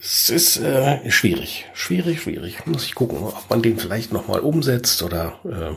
Es 0.03 0.31
ist 0.31 0.57
äh, 0.57 1.11
schwierig, 1.11 1.67
schwierig, 1.73 2.23
schwierig. 2.23 2.65
Muss 2.65 2.85
ich 2.85 2.95
gucken, 2.95 3.19
ob 3.19 3.49
man 3.51 3.61
den 3.61 3.77
vielleicht 3.77 4.11
noch 4.11 4.27
mal 4.27 4.39
umsetzt 4.39 5.03
oder 5.03 5.39
äh, 5.45 5.75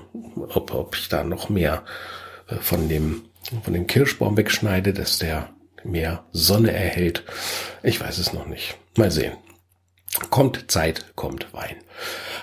ob, 0.54 0.73
ob 0.73 0.97
ich 0.97 1.11
da 1.11 1.25
noch 1.25 1.50
mehr 1.50 1.85
äh, 2.49 2.54
von 2.54 2.88
dem 2.88 3.26
von 3.62 3.75
dem 3.75 3.87
Kirschbaum 3.87 4.38
wegschneide, 4.38 4.95
dass 4.95 5.19
der 5.19 5.50
mehr 5.83 6.25
Sonne 6.33 6.73
erhält. 6.73 7.25
Ich 7.83 8.00
weiß 8.00 8.16
es 8.16 8.33
noch 8.33 8.47
nicht. 8.47 8.78
Mal 8.97 9.11
sehen. 9.11 9.35
Kommt 10.31 10.71
Zeit, 10.71 11.14
kommt 11.16 11.52
Wein. 11.52 11.76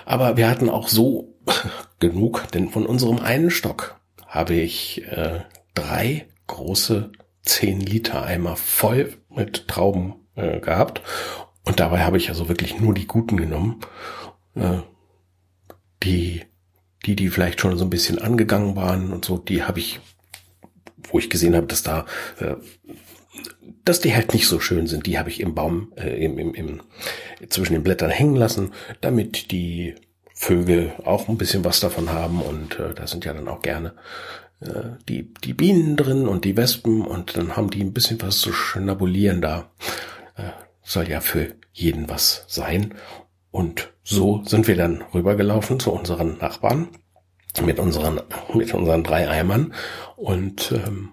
Aber 0.04 0.36
wir 0.36 0.48
hatten 0.48 0.70
auch 0.70 0.86
so 0.86 1.34
genug, 1.98 2.48
denn 2.52 2.68
von 2.68 2.86
unserem 2.86 3.18
einen 3.18 3.50
Stock 3.50 4.00
habe 4.28 4.54
ich 4.54 5.02
äh, 5.08 5.40
drei 5.74 6.28
große 6.46 7.10
10 7.42 7.80
Liter 7.80 8.22
Eimer 8.22 8.54
voll 8.54 9.14
mit 9.28 9.66
Trauben 9.66 10.14
äh, 10.36 10.60
gehabt 10.60 11.02
und 11.64 11.80
dabei 11.80 12.00
habe 12.00 12.16
ich 12.16 12.28
also 12.28 12.48
wirklich 12.48 12.80
nur 12.80 12.94
die 12.94 13.06
guten 13.06 13.36
genommen, 13.36 13.80
äh, 14.54 14.78
die, 16.02 16.42
die, 17.06 17.16
die 17.16 17.28
vielleicht 17.28 17.60
schon 17.60 17.76
so 17.78 17.84
ein 17.84 17.90
bisschen 17.90 18.18
angegangen 18.18 18.76
waren 18.76 19.12
und 19.12 19.24
so, 19.24 19.38
die 19.38 19.62
habe 19.62 19.78
ich, 19.78 20.00
wo 21.08 21.18
ich 21.18 21.30
gesehen 21.30 21.54
habe, 21.54 21.66
dass 21.66 21.82
da, 21.82 22.06
äh, 22.40 22.56
dass 23.84 24.00
die 24.00 24.14
halt 24.14 24.34
nicht 24.34 24.46
so 24.46 24.60
schön 24.60 24.86
sind, 24.86 25.06
die 25.06 25.18
habe 25.18 25.30
ich 25.30 25.40
im 25.40 25.54
Baum, 25.54 25.92
äh, 25.96 26.24
im, 26.24 26.38
im, 26.38 26.54
im, 26.54 26.82
zwischen 27.48 27.74
den 27.74 27.82
Blättern 27.82 28.10
hängen 28.10 28.36
lassen, 28.36 28.72
damit 29.00 29.52
die 29.52 29.94
Vögel 30.34 30.92
auch 31.04 31.28
ein 31.28 31.38
bisschen 31.38 31.64
was 31.64 31.78
davon 31.78 32.10
haben 32.10 32.42
und 32.42 32.80
äh, 32.80 32.94
da 32.94 33.06
sind 33.06 33.24
ja 33.24 33.32
dann 33.32 33.46
auch 33.46 33.62
gerne 33.62 33.94
äh, 34.60 34.96
die, 35.08 35.32
die 35.44 35.54
Bienen 35.54 35.96
drin 35.96 36.26
und 36.26 36.44
die 36.44 36.56
Wespen 36.56 37.02
und 37.02 37.36
dann 37.36 37.56
haben 37.56 37.70
die 37.70 37.82
ein 37.82 37.92
bisschen 37.92 38.20
was 38.20 38.38
zu 38.38 38.52
schnabulieren 38.52 39.40
da. 39.40 39.70
Äh, 40.36 40.50
soll 40.82 41.08
ja 41.08 41.20
für 41.20 41.54
jeden 41.72 42.08
was 42.08 42.44
sein. 42.48 42.94
Und 43.50 43.92
so 44.02 44.42
sind 44.44 44.66
wir 44.66 44.76
dann 44.76 45.02
rübergelaufen 45.14 45.78
zu 45.78 45.92
unseren 45.92 46.38
Nachbarn 46.38 46.88
mit 47.60 47.78
unseren, 47.78 48.20
mit 48.54 48.72
unseren 48.72 49.04
drei 49.04 49.28
Eimern 49.28 49.74
und 50.16 50.72
ähm, 50.72 51.10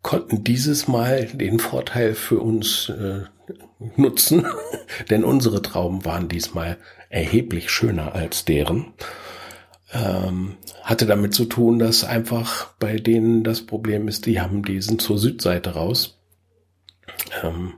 konnten 0.00 0.44
dieses 0.44 0.88
Mal 0.88 1.26
den 1.26 1.58
Vorteil 1.58 2.14
für 2.14 2.40
uns 2.40 2.88
äh, 2.88 3.24
nutzen, 3.96 4.46
denn 5.10 5.24
unsere 5.24 5.60
Trauben 5.60 6.04
waren 6.04 6.28
diesmal 6.28 6.78
erheblich 7.10 7.70
schöner 7.70 8.14
als 8.14 8.44
deren. 8.44 8.94
Ähm, 9.92 10.56
hatte 10.82 11.06
damit 11.06 11.34
zu 11.34 11.44
tun, 11.44 11.78
dass 11.78 12.02
einfach 12.02 12.72
bei 12.78 12.96
denen 12.96 13.44
das 13.44 13.62
Problem 13.62 14.08
ist, 14.08 14.26
die 14.26 14.40
haben 14.40 14.64
diesen 14.64 14.98
zur 14.98 15.18
Südseite 15.18 15.74
raus. 15.74 16.18
Ähm, 17.42 17.74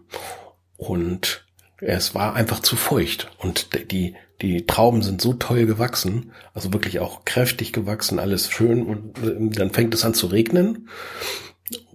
und 0.77 1.45
es 1.79 2.15
war 2.15 2.35
einfach 2.35 2.61
zu 2.61 2.77
feucht. 2.77 3.31
Und 3.39 3.69
die, 3.91 4.15
die 4.41 4.67
Trauben 4.67 5.03
sind 5.03 5.21
so 5.21 5.35
toll 5.35 5.67
gewachsen, 5.67 6.33
also 6.55 6.73
wirklich 6.73 7.01
auch 7.01 7.25
kräftig 7.25 7.73
gewachsen, 7.73 8.19
alles 8.19 8.51
schön. 8.51 8.87
Und 8.87 9.19
ähm, 9.23 9.53
dann 9.53 9.71
fängt 9.71 9.95
es 9.95 10.05
an 10.05 10.15
zu 10.15 10.27
regnen. 10.27 10.89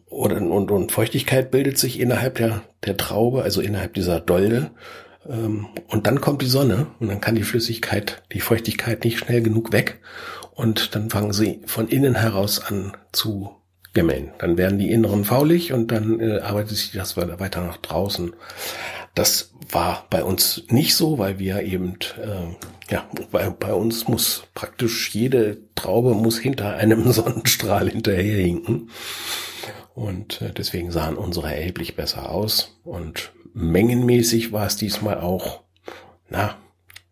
Und, 0.07 0.33
und, 0.33 0.71
und 0.71 0.91
Feuchtigkeit 0.91 1.51
bildet 1.51 1.77
sich 1.77 2.00
innerhalb 2.00 2.35
der, 2.35 2.63
der 2.85 2.97
Traube, 2.97 3.43
also 3.43 3.61
innerhalb 3.61 3.93
dieser 3.93 4.19
Dolde. 4.19 4.71
Ähm, 5.27 5.67
und 5.88 6.07
dann 6.07 6.21
kommt 6.21 6.41
die 6.41 6.47
Sonne 6.47 6.88
und 7.00 7.07
dann 7.07 7.21
kann 7.21 7.35
die 7.35 7.43
Flüssigkeit, 7.43 8.23
die 8.33 8.41
Feuchtigkeit 8.41 9.03
nicht 9.03 9.19
schnell 9.19 9.41
genug 9.41 9.71
weg. 9.71 10.00
Und 10.53 10.95
dann 10.95 11.09
fangen 11.09 11.33
sie 11.33 11.61
von 11.65 11.88
innen 11.88 12.15
heraus 12.15 12.59
an 12.59 12.95
zu 13.11 13.61
Gemälden. 13.93 14.31
Dann 14.38 14.57
werden 14.57 14.79
die 14.79 14.91
Inneren 14.91 15.25
faulig 15.25 15.74
und 15.74 15.91
dann 15.91 16.19
äh, 16.19 16.39
arbeitet 16.39 16.77
sich 16.77 16.91
das 16.93 17.17
weiter 17.17 17.62
nach 17.62 17.77
draußen. 17.77 18.33
Das 19.15 19.53
war 19.69 20.05
bei 20.10 20.24
uns 20.24 20.63
nicht 20.69 20.95
so, 20.95 21.17
weil 21.17 21.39
wir 21.39 21.62
eben, 21.63 21.98
äh, 22.17 22.91
ja, 22.93 23.05
bei, 23.31 23.50
bei 23.50 23.74
uns 23.74 24.07
muss 24.07 24.43
praktisch 24.53 25.13
jede 25.13 25.57
Traube 25.75 26.13
muss 26.13 26.39
hinter 26.39 26.75
einem 26.75 27.12
Sonnenstrahl 27.12 27.89
hinterherhinken. 27.89 28.89
Und 29.93 30.41
äh, 30.41 30.53
deswegen 30.53 30.91
sahen 30.91 31.17
unsere 31.17 31.53
erheblich 31.53 31.98
besser 31.98 32.31
aus. 32.31 32.79
Und 32.86 33.33
mengenmäßig 33.53 34.53
war 34.53 34.65
es 34.65 34.77
diesmal 34.77 35.19
auch, 35.19 35.63
na, 36.29 36.55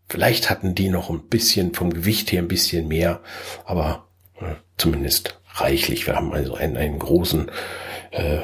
vielleicht 0.07 0.50
hatten 0.50 0.75
die 0.75 0.88
noch 0.88 1.09
ein 1.09 1.27
bisschen 1.27 1.74
vom 1.74 1.91
Gewicht 1.91 2.31
her 2.31 2.41
ein 2.41 2.48
bisschen 2.48 2.88
mehr, 2.88 3.21
aber 3.65 4.07
äh, 4.39 4.55
zumindest 4.77 5.38
reichlich. 5.61 6.07
Wir 6.07 6.15
haben 6.15 6.33
also 6.33 6.55
einen, 6.55 6.77
einen 6.77 6.99
großen, 6.99 7.49
äh, 8.11 8.39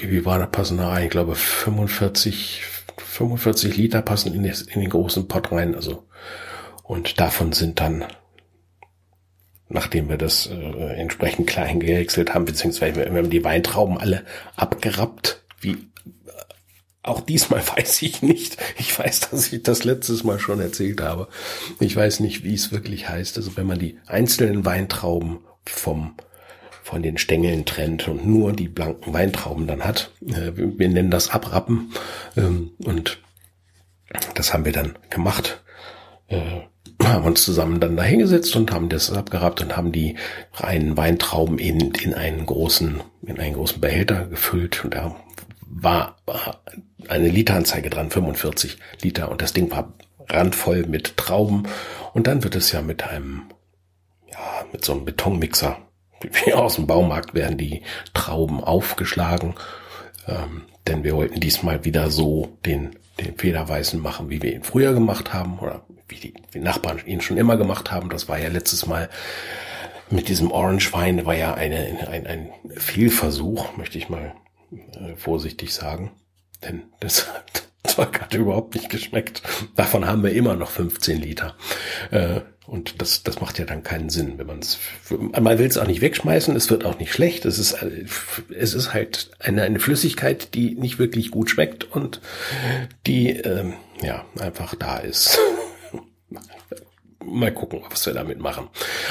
wie 0.00 0.24
war 0.24 0.38
der 0.38 0.46
passende 0.46 0.86
rein? 0.86 1.04
Ich 1.04 1.10
glaube 1.10 1.34
45, 1.34 2.62
45 2.96 3.76
Liter 3.76 4.02
passen 4.02 4.34
in, 4.34 4.42
des, 4.42 4.62
in 4.62 4.80
den 4.80 4.90
großen 4.90 5.28
Pott 5.28 5.52
rein. 5.52 5.74
Also 5.74 6.06
und 6.82 7.20
davon 7.20 7.52
sind 7.52 7.80
dann 7.80 8.04
nachdem 9.70 10.08
wir 10.08 10.18
das 10.18 10.46
äh, 10.48 10.94
entsprechend 10.94 11.46
klein 11.46 11.80
gehäckselt 11.80 12.34
haben, 12.34 12.44
beziehungsweise 12.44 12.96
wir, 12.96 13.10
wir 13.10 13.18
haben 13.18 13.30
die 13.30 13.44
Weintrauben 13.44 13.98
alle 13.98 14.24
abgerappt, 14.56 15.44
wie 15.60 15.76
auch 17.02 17.20
diesmal 17.20 17.62
weiß 17.76 18.02
ich 18.02 18.22
nicht. 18.22 18.58
Ich 18.78 18.98
weiß, 18.98 19.30
dass 19.30 19.52
ich 19.52 19.62
das 19.62 19.84
letztes 19.84 20.24
Mal 20.24 20.38
schon 20.38 20.60
erzählt 20.60 21.00
habe. 21.00 21.28
Ich 21.78 21.96
weiß 21.96 22.20
nicht, 22.20 22.44
wie 22.44 22.54
es 22.54 22.72
wirklich 22.72 23.08
heißt. 23.08 23.36
Also 23.38 23.56
wenn 23.56 23.66
man 23.66 23.78
die 23.78 23.98
einzelnen 24.06 24.64
Weintrauben 24.64 25.38
vom 25.66 26.14
von 26.82 27.02
den 27.02 27.18
Stängeln 27.18 27.66
trennt 27.66 28.08
und 28.08 28.26
nur 28.26 28.52
die 28.52 28.66
blanken 28.66 29.12
Weintrauben 29.12 29.68
dann 29.68 29.84
hat. 29.84 30.10
Äh, 30.26 30.52
wir 30.54 30.88
nennen 30.88 31.10
das 31.10 31.30
Abrappen. 31.30 31.92
Ähm, 32.36 32.72
und 32.84 33.20
das 34.34 34.52
haben 34.52 34.64
wir 34.64 34.72
dann 34.72 34.98
gemacht. 35.08 35.62
Äh, 36.26 36.62
haben 37.04 37.24
uns 37.24 37.44
zusammen 37.44 37.80
dann 37.80 37.96
dahingesetzt 37.96 38.54
und 38.56 38.72
haben 38.72 38.88
das 38.88 39.12
abgerappt 39.12 39.62
und 39.62 39.76
haben 39.76 39.92
die 39.92 40.16
reinen 40.54 40.96
Weintrauben 40.96 41.58
in, 41.58 41.92
in 41.92 42.14
einen 42.14 42.46
großen, 42.46 43.00
in 43.26 43.38
einen 43.38 43.54
großen 43.54 43.80
Behälter 43.80 44.26
gefüllt 44.26 44.84
und 44.84 44.94
da 44.94 45.16
war 45.62 46.16
eine 47.08 47.28
Literanzeige 47.28 47.90
dran, 47.90 48.10
45 48.10 48.78
Liter 49.02 49.30
und 49.30 49.40
das 49.40 49.52
Ding 49.52 49.70
war 49.70 49.92
randvoll 50.28 50.86
mit 50.86 51.16
Trauben 51.16 51.64
und 52.12 52.26
dann 52.26 52.44
wird 52.44 52.54
es 52.54 52.72
ja 52.72 52.82
mit 52.82 53.04
einem, 53.04 53.44
ja, 54.32 54.64
mit 54.72 54.84
so 54.84 54.92
einem 54.92 55.04
Betonmixer, 55.04 55.78
wie 56.44 56.52
aus 56.52 56.76
dem 56.76 56.86
Baumarkt 56.86 57.34
werden 57.34 57.58
die 57.58 57.82
Trauben 58.14 58.62
aufgeschlagen, 58.62 59.54
ähm, 60.26 60.62
denn 60.86 61.04
wir 61.04 61.14
wollten 61.14 61.40
diesmal 61.40 61.84
wieder 61.84 62.10
so 62.10 62.58
den, 62.64 62.96
den 63.20 63.36
Federweißen 63.36 64.00
machen, 64.00 64.30
wie 64.30 64.42
wir 64.42 64.52
ihn 64.52 64.62
früher 64.62 64.92
gemacht 64.94 65.32
haben 65.32 65.58
oder 65.58 65.84
wie 66.08 66.16
die, 66.16 66.34
die 66.54 66.60
Nachbarn 66.60 67.00
ihn 67.06 67.20
schon 67.20 67.36
immer 67.36 67.56
gemacht 67.56 67.90
haben. 67.90 68.10
Das 68.10 68.28
war 68.28 68.38
ja 68.38 68.48
letztes 68.48 68.86
Mal 68.86 69.08
mit 70.10 70.28
diesem 70.28 70.50
Orange 70.50 70.92
Wein, 70.92 71.24
war 71.24 71.36
ja 71.36 71.54
eine, 71.54 72.08
ein, 72.08 72.26
ein 72.26 72.50
Fehlversuch, 72.76 73.76
möchte 73.76 73.98
ich 73.98 74.08
mal 74.08 74.34
äh, 74.72 75.14
vorsichtig 75.16 75.72
sagen. 75.72 76.10
Denn 76.64 76.82
das 76.98 77.28
Zeug 77.86 78.20
hat 78.20 78.34
überhaupt 78.34 78.74
nicht 78.74 78.90
geschmeckt. 78.90 79.42
Davon 79.76 80.06
haben 80.06 80.22
wir 80.22 80.32
immer 80.32 80.56
noch 80.56 80.70
15 80.70 81.20
Liter. 81.20 81.54
Äh, 82.10 82.40
und 82.70 83.00
das, 83.02 83.24
das 83.24 83.40
macht 83.40 83.58
ja 83.58 83.64
dann 83.64 83.82
keinen 83.82 84.10
Sinn, 84.10 84.34
wenn 84.38 84.46
man 84.46 84.60
es, 84.60 84.78
man 85.08 85.58
will 85.58 85.66
es 85.66 85.76
auch 85.76 85.88
nicht 85.88 86.02
wegschmeißen, 86.02 86.54
es 86.54 86.70
wird 86.70 86.84
auch 86.84 87.00
nicht 87.00 87.12
schlecht. 87.12 87.44
Es 87.44 87.58
ist, 87.58 87.76
es 88.56 88.74
ist 88.74 88.94
halt 88.94 89.32
eine, 89.40 89.62
eine 89.62 89.80
Flüssigkeit, 89.80 90.54
die 90.54 90.76
nicht 90.76 91.00
wirklich 91.00 91.32
gut 91.32 91.50
schmeckt 91.50 91.82
und 91.82 92.20
die, 93.08 93.30
ähm, 93.30 93.74
ja, 94.02 94.24
einfach 94.38 94.76
da 94.76 94.98
ist. 94.98 95.36
Mal 97.24 97.52
gucken, 97.52 97.82
was 97.90 98.06
wir 98.06 98.14
damit 98.14 98.38
machen. 98.38 98.68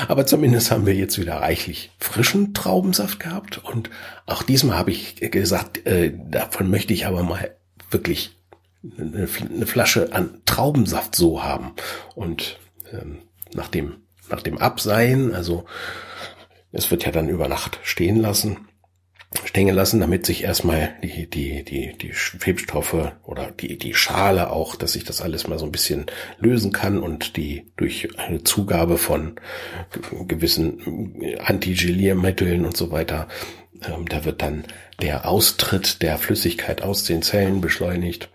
Aber 0.07 0.25
zumindest 0.25 0.71
haben 0.71 0.85
wir 0.85 0.95
jetzt 0.95 1.19
wieder 1.19 1.35
reichlich 1.35 1.91
frischen 1.99 2.53
Traubensaft 2.53 3.19
gehabt. 3.19 3.57
Und 3.57 3.89
auch 4.25 4.41
diesmal 4.41 4.77
habe 4.77 4.91
ich 4.91 5.17
gesagt, 5.17 5.85
äh, 5.85 6.13
davon 6.29 6.71
möchte 6.71 6.93
ich 6.93 7.05
aber 7.05 7.23
mal 7.23 7.53
wirklich 7.91 8.37
eine, 8.97 9.27
eine 9.53 9.67
Flasche 9.67 10.13
an 10.13 10.41
Traubensaft 10.45 11.13
so 11.13 11.43
haben. 11.43 11.73
Und 12.15 12.57
ähm, 12.93 13.19
nach 13.53 13.67
dem, 13.67 14.03
nach 14.29 14.41
dem 14.41 14.57
Abseien, 14.57 15.33
also 15.33 15.65
es 16.71 16.91
wird 16.91 17.05
ja 17.05 17.11
dann 17.11 17.29
über 17.29 17.47
Nacht 17.47 17.79
stehen 17.83 18.17
lassen, 18.17 18.69
stehen 19.45 19.73
lassen, 19.73 19.99
damit 19.99 20.25
sich 20.25 20.43
erstmal 20.43 20.95
die, 21.03 21.29
die, 21.29 21.63
die, 21.63 21.97
die 21.97 22.13
Schwebstoffe 22.13 23.11
oder 23.23 23.51
die, 23.51 23.77
die 23.77 23.93
Schale 23.93 24.49
auch, 24.49 24.75
dass 24.75 24.93
sich 24.93 25.03
das 25.03 25.21
alles 25.21 25.47
mal 25.47 25.59
so 25.59 25.65
ein 25.65 25.71
bisschen 25.71 26.05
lösen 26.39 26.71
kann 26.71 26.99
und 26.99 27.37
die 27.37 27.71
durch 27.77 28.19
eine 28.19 28.43
Zugabe 28.43 28.97
von 28.97 29.35
gewissen 30.27 31.37
Antigeliermitteln 31.43 32.65
und 32.65 32.75
so 32.75 32.91
weiter, 32.91 33.27
ähm, 33.85 34.07
da 34.07 34.25
wird 34.25 34.41
dann 34.41 34.65
der 35.01 35.27
Austritt 35.27 36.01
der 36.01 36.17
Flüssigkeit 36.17 36.81
aus 36.81 37.03
den 37.03 37.21
Zellen 37.21 37.61
beschleunigt. 37.61 38.29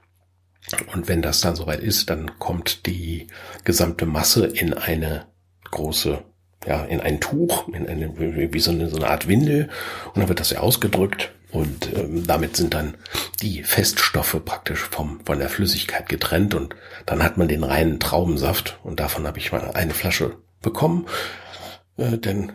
Und 0.93 1.09
wenn 1.09 1.23
das 1.23 1.41
dann 1.41 1.57
soweit 1.57 1.81
ist, 1.81 2.11
dann 2.11 2.39
kommt 2.39 2.87
die 2.87 3.27
gesamte 3.65 4.07
Masse 4.07 4.47
in 4.47 4.73
eine 4.75 5.27
große 5.71 6.25
ja, 6.67 6.85
in 6.85 7.01
ein 7.01 7.21
Tuch, 7.21 7.69
in 7.69 7.87
eine, 7.87 8.19
wie 8.19 8.61
so 8.61 8.71
eine, 8.71 8.89
so 8.89 8.97
eine 8.97 9.09
Art 9.09 9.29
Windel. 9.29 9.69
Und 10.15 10.21
dann 10.21 10.29
wird 10.29 10.41
das 10.41 10.51
ja 10.51 10.61
ausgedrückt. 10.61 11.33
Und 11.51 11.93
ähm, 11.95 12.27
damit 12.27 12.57
sind 12.57 12.75
dann 12.75 12.97
die 13.41 13.63
Feststoffe 13.63 14.41
praktisch 14.45 14.81
vom, 14.81 15.21
von 15.25 15.39
der 15.39 15.49
Flüssigkeit 15.49 16.09
getrennt. 16.09 16.55
Und 16.55 16.75
dann 17.07 17.23
hat 17.23 17.37
man 17.37 17.49
den 17.49 17.63
reinen 17.63 18.01
Traubensaft. 18.01 18.79
Und 18.83 18.99
davon 18.99 19.27
habe 19.27 19.39
ich 19.39 19.53
mal 19.53 19.71
eine 19.73 19.95
Flasche 19.95 20.37
bekommen, 20.63 21.07
äh, 21.97 22.19
denn 22.19 22.53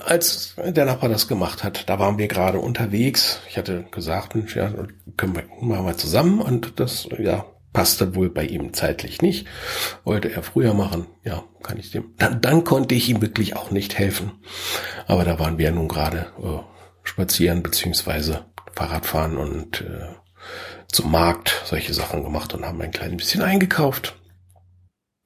als 0.00 0.54
der 0.56 0.84
Nachbar 0.84 1.08
das 1.08 1.28
gemacht 1.28 1.64
hat, 1.64 1.88
da 1.88 1.98
waren 1.98 2.18
wir 2.18 2.28
gerade 2.28 2.58
unterwegs. 2.58 3.40
Ich 3.48 3.58
hatte 3.58 3.84
gesagt, 3.90 4.34
ja, 4.54 4.72
können 5.16 5.34
wir 5.34 5.82
mal 5.82 5.96
zusammen 5.96 6.40
und 6.40 6.80
das, 6.80 7.08
ja, 7.18 7.44
passte 7.74 8.14
wohl 8.14 8.30
bei 8.30 8.44
ihm 8.44 8.72
zeitlich 8.72 9.20
nicht, 9.20 9.46
wollte 10.04 10.30
er 10.30 10.42
früher 10.42 10.72
machen, 10.72 11.06
ja, 11.24 11.42
kann 11.62 11.78
ich 11.78 11.90
dem. 11.90 12.14
Dann, 12.16 12.40
dann 12.40 12.64
konnte 12.64 12.94
ich 12.94 13.08
ihm 13.10 13.20
wirklich 13.20 13.56
auch 13.56 13.70
nicht 13.70 13.98
helfen. 13.98 14.32
Aber 15.06 15.24
da 15.24 15.38
waren 15.38 15.58
wir 15.58 15.70
nun 15.72 15.88
gerade 15.88 16.32
äh, 16.42 16.60
spazieren 17.02 17.62
beziehungsweise 17.62 18.46
Fahrradfahren 18.72 19.36
und 19.36 19.82
äh, 19.82 20.14
zum 20.90 21.10
Markt 21.10 21.62
solche 21.64 21.92
Sachen 21.92 22.22
gemacht 22.22 22.54
und 22.54 22.64
haben 22.64 22.80
ein 22.80 22.92
klein 22.92 23.16
bisschen 23.16 23.42
eingekauft. 23.42 24.14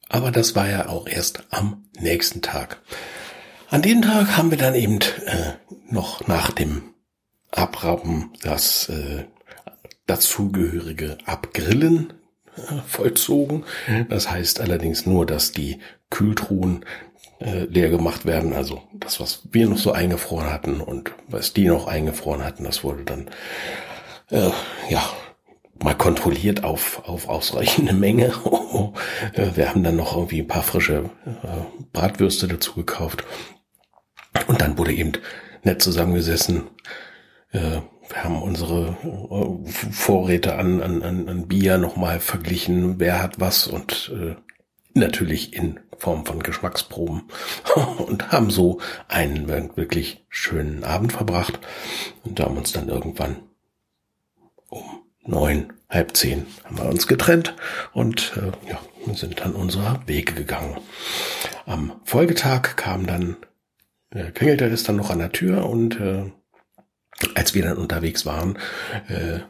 Aber 0.09 0.31
das 0.31 0.57
war 0.57 0.69
ja 0.69 0.89
auch 0.89 1.07
erst 1.07 1.45
am 1.51 1.85
nächsten 2.01 2.41
Tag. 2.41 2.81
An 3.71 3.83
dem 3.83 4.03
Tag 4.03 4.37
haben 4.37 4.51
wir 4.51 4.59
dann 4.59 4.75
eben 4.75 4.99
äh, 5.27 5.53
noch 5.91 6.27
nach 6.27 6.51
dem 6.51 6.95
Abrappen 7.51 8.31
das 8.43 8.89
äh, 8.89 9.25
dazugehörige 10.07 11.19
Abgrillen 11.27 12.15
vollzogen. 12.87 13.65
Das 14.09 14.31
heißt 14.31 14.61
allerdings 14.61 15.07
nur, 15.07 15.27
dass 15.27 15.53
die 15.53 15.81
Kühltruhen 16.11 16.85
äh, 17.41 17.65
leer 17.65 17.91
gemacht 17.91 18.25
werden. 18.25 18.53
Also 18.53 18.83
das, 18.95 19.21
was 19.21 19.43
wir 19.53 19.69
noch 19.69 19.79
so 19.79 19.93
eingefroren 19.93 20.51
hatten 20.51 20.81
und 20.81 21.13
was 21.29 21.53
die 21.53 21.67
noch 21.67 21.87
eingefroren 21.87 22.45
hatten, 22.45 22.65
das 22.65 22.83
wurde 22.83 23.05
dann 23.05 23.31
äh, 24.31 24.51
ja 24.89 25.03
mal 25.81 25.95
kontrolliert 25.95 26.65
auf, 26.65 27.03
auf 27.07 27.29
ausreichende 27.29 27.93
Menge. 27.93 28.33
Äh, 29.35 29.57
wir 29.57 29.69
haben 29.69 29.83
dann 29.83 29.97
noch 29.97 30.17
irgendwie 30.17 30.41
ein 30.41 30.47
paar 30.47 30.63
frische 30.63 31.11
äh, 31.27 31.83
Bratwürste 31.93 32.47
dazu 32.47 32.75
gekauft. 32.75 33.25
Und 34.49 34.61
dann 34.61 34.77
wurde 34.77 34.93
eben 34.93 35.13
nett 35.63 35.81
zusammengesessen, 35.81 36.65
äh, 37.53 37.81
wir 38.09 38.25
haben 38.25 38.43
unsere 38.43 38.97
äh, 39.03 39.71
Vorräte 39.71 40.57
an, 40.57 40.83
an, 40.83 41.03
an 41.29 41.47
Bier 41.47 41.79
nochmal 41.79 42.21
verglichen, 42.21 42.99
wer 42.99 43.23
hat 43.23 43.39
was? 43.39 43.67
Und 43.67 44.11
äh, 44.15 44.35
natürlich 44.95 45.55
in 45.55 45.79
Form 45.99 46.25
von 46.25 46.43
Geschmacksproben. 46.43 47.25
Und 48.07 48.33
haben 48.33 48.51
so 48.51 48.81
einen 49.09 49.49
wirklich 49.49 50.25
schönen 50.29 50.85
Abend 50.85 51.13
verbracht. 51.13 51.59
Und 52.25 52.41
haben 52.41 52.57
uns 52.57 52.73
dann 52.73 52.89
irgendwann 52.89 53.37
um 54.69 55.03
neun, 55.25 55.73
halb 55.91 56.17
zehn 56.17 56.47
haben 56.65 56.79
wir 56.79 56.87
uns 56.87 57.07
getrennt. 57.07 57.55
Und 57.93 58.33
äh, 58.37 58.53
ja, 58.71 58.81
sind 59.15 59.41
dann 59.41 59.53
unserer 59.53 60.01
Wege 60.07 60.33
gegangen. 60.35 60.79
Am 61.67 62.01
Folgetag 62.05 62.77
kam 62.77 63.07
dann, 63.07 63.37
äh, 64.11 64.31
klingelte 64.31 64.67
es 64.67 64.85
dann 64.85 64.97
noch 64.97 65.11
an 65.11 65.19
der 65.19 65.33
Tür 65.33 65.67
und 65.67 66.01
äh, 66.01 66.31
als 67.35 67.55
wir 67.55 67.63
dann 67.63 67.79
unterwegs 67.79 68.27
waren, 68.27 68.59
äh, 69.09 69.41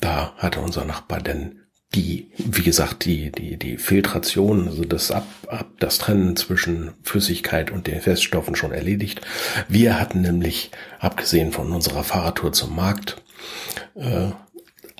da 0.00 0.34
hatte 0.36 0.60
unser 0.60 0.84
Nachbar 0.84 1.20
denn 1.20 1.60
die, 1.94 2.30
wie 2.36 2.62
gesagt, 2.62 3.06
die, 3.06 3.32
die, 3.32 3.56
die 3.56 3.78
Filtration, 3.78 4.68
also 4.68 4.84
das 4.84 5.10
Ab, 5.10 5.26
Ab, 5.46 5.68
das 5.78 5.98
Trennen 5.98 6.36
zwischen 6.36 6.92
Flüssigkeit 7.02 7.70
und 7.70 7.86
den 7.86 8.02
Feststoffen 8.02 8.56
schon 8.56 8.72
erledigt. 8.72 9.22
Wir 9.68 9.98
hatten 9.98 10.20
nämlich, 10.20 10.70
abgesehen 10.98 11.50
von 11.50 11.72
unserer 11.72 12.04
Fahrradtour 12.04 12.52
zum 12.52 12.76
Markt, 12.76 13.22
äh, 13.94 14.30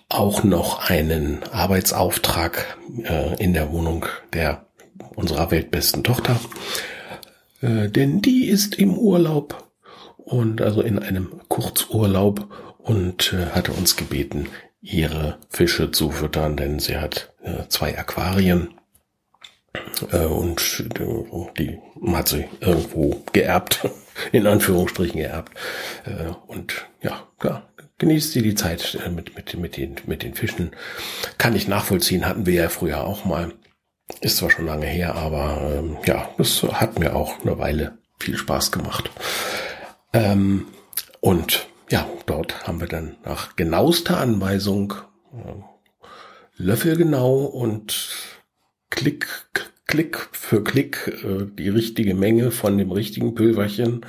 auch 0.08 0.44
noch 0.44 0.88
einen 0.88 1.42
Arbeitsauftrag 1.52 2.78
äh, 3.04 3.42
in 3.42 3.52
der 3.52 3.70
Wohnung 3.70 4.06
der 4.32 4.66
unserer 5.14 5.50
weltbesten 5.50 6.04
Tochter. 6.04 6.40
Äh, 7.60 7.88
denn 7.88 8.20
die 8.22 8.46
ist 8.46 8.76
im 8.76 8.96
Urlaub 8.96 9.70
und 10.16 10.60
also 10.60 10.82
in 10.82 10.98
einem 10.98 11.40
Kurzurlaub 11.48 12.48
und 12.78 13.32
äh, 13.32 13.46
hatte 13.54 13.72
uns 13.72 13.96
gebeten, 13.96 14.48
ihre 14.80 15.38
Fische 15.48 15.90
zu 15.90 16.10
füttern, 16.10 16.56
denn 16.56 16.78
sie 16.78 16.98
hat 16.98 17.32
äh, 17.42 17.66
zwei 17.68 17.98
Aquarien 17.98 18.68
Äh, 20.12 20.24
und 20.24 20.84
äh, 20.98 21.52
die 21.58 21.78
hat 22.12 22.28
sie 22.28 22.46
irgendwo 22.60 23.22
geerbt, 23.32 23.88
in 24.32 24.46
Anführungsstrichen 24.46 25.20
geerbt. 25.20 25.52
Und 26.46 26.86
ja, 27.02 27.28
klar, 27.38 27.68
genießt 27.98 28.32
sie 28.32 28.42
die 28.42 28.54
Zeit 28.54 28.98
mit, 29.14 29.36
mit, 29.36 29.56
mit, 29.58 29.76
den, 29.76 29.96
mit 30.06 30.22
den 30.22 30.34
Fischen. 30.34 30.70
Kann 31.36 31.54
ich 31.54 31.68
nachvollziehen, 31.68 32.26
hatten 32.26 32.46
wir 32.46 32.54
ja 32.54 32.68
früher 32.68 33.04
auch 33.04 33.24
mal. 33.24 33.52
Ist 34.20 34.38
zwar 34.38 34.50
schon 34.50 34.66
lange 34.66 34.86
her, 34.86 35.14
aber 35.14 35.60
ähm, 35.76 35.96
ja, 36.04 36.28
das 36.38 36.62
hat 36.62 36.98
mir 36.98 37.14
auch 37.14 37.40
eine 37.42 37.58
Weile 37.58 37.98
viel 38.18 38.36
Spaß 38.36 38.72
gemacht. 38.72 39.10
Ähm, 40.12 40.66
und 41.20 41.68
ja, 41.90 42.08
dort 42.26 42.66
haben 42.66 42.80
wir 42.80 42.88
dann 42.88 43.16
nach 43.24 43.56
genauester 43.56 44.18
Anweisung 44.18 44.94
äh, 45.32 45.62
Löffel 46.56 46.96
genau 46.96 47.44
und 47.44 48.10
Klick, 48.90 49.26
Klick 49.86 50.28
für 50.32 50.64
Klick 50.64 51.22
äh, 51.24 51.46
die 51.46 51.68
richtige 51.68 52.14
Menge 52.14 52.50
von 52.50 52.78
dem 52.78 52.90
richtigen 52.90 53.34
Pülverchen 53.34 54.04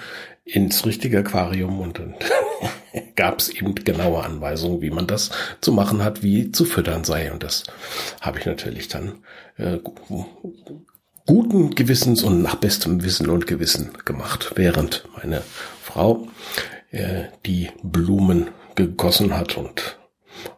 ins 0.46 0.86
richtige 0.86 1.20
Aquarium 1.20 1.80
und 1.80 2.00
dann 2.00 2.16
gab 3.16 3.40
es 3.40 3.50
eben 3.50 3.76
genaue 3.76 4.24
Anweisungen, 4.24 4.82
wie 4.82 4.90
man 4.90 5.08
das 5.08 5.32
zu 5.62 5.72
machen 5.72 6.04
hat, 6.04 6.24
wie 6.24 6.52
zu 6.52 6.66
füttern 6.66 7.04
sei. 7.04 7.32
Und 7.32 7.44
das 7.44 7.64
habe 8.22 8.40
ich 8.40 8.46
natürlich 8.46 8.88
dann 8.88 9.24
äh, 9.58 9.78
guten 11.26 11.76
Gewissens 11.76 12.24
und 12.24 12.42
nach 12.42 12.56
bestem 12.56 13.04
Wissen 13.04 13.30
und 13.30 13.48
Gewissen 13.48 13.92
gemacht, 14.06 14.54
während 14.56 15.06
meine 15.16 15.44
Frau 15.82 16.28
äh, 16.92 17.26
die 17.46 17.70
Blumen 17.84 18.48
gegossen 18.76 19.36
hat 19.36 19.58
und 19.58 20.00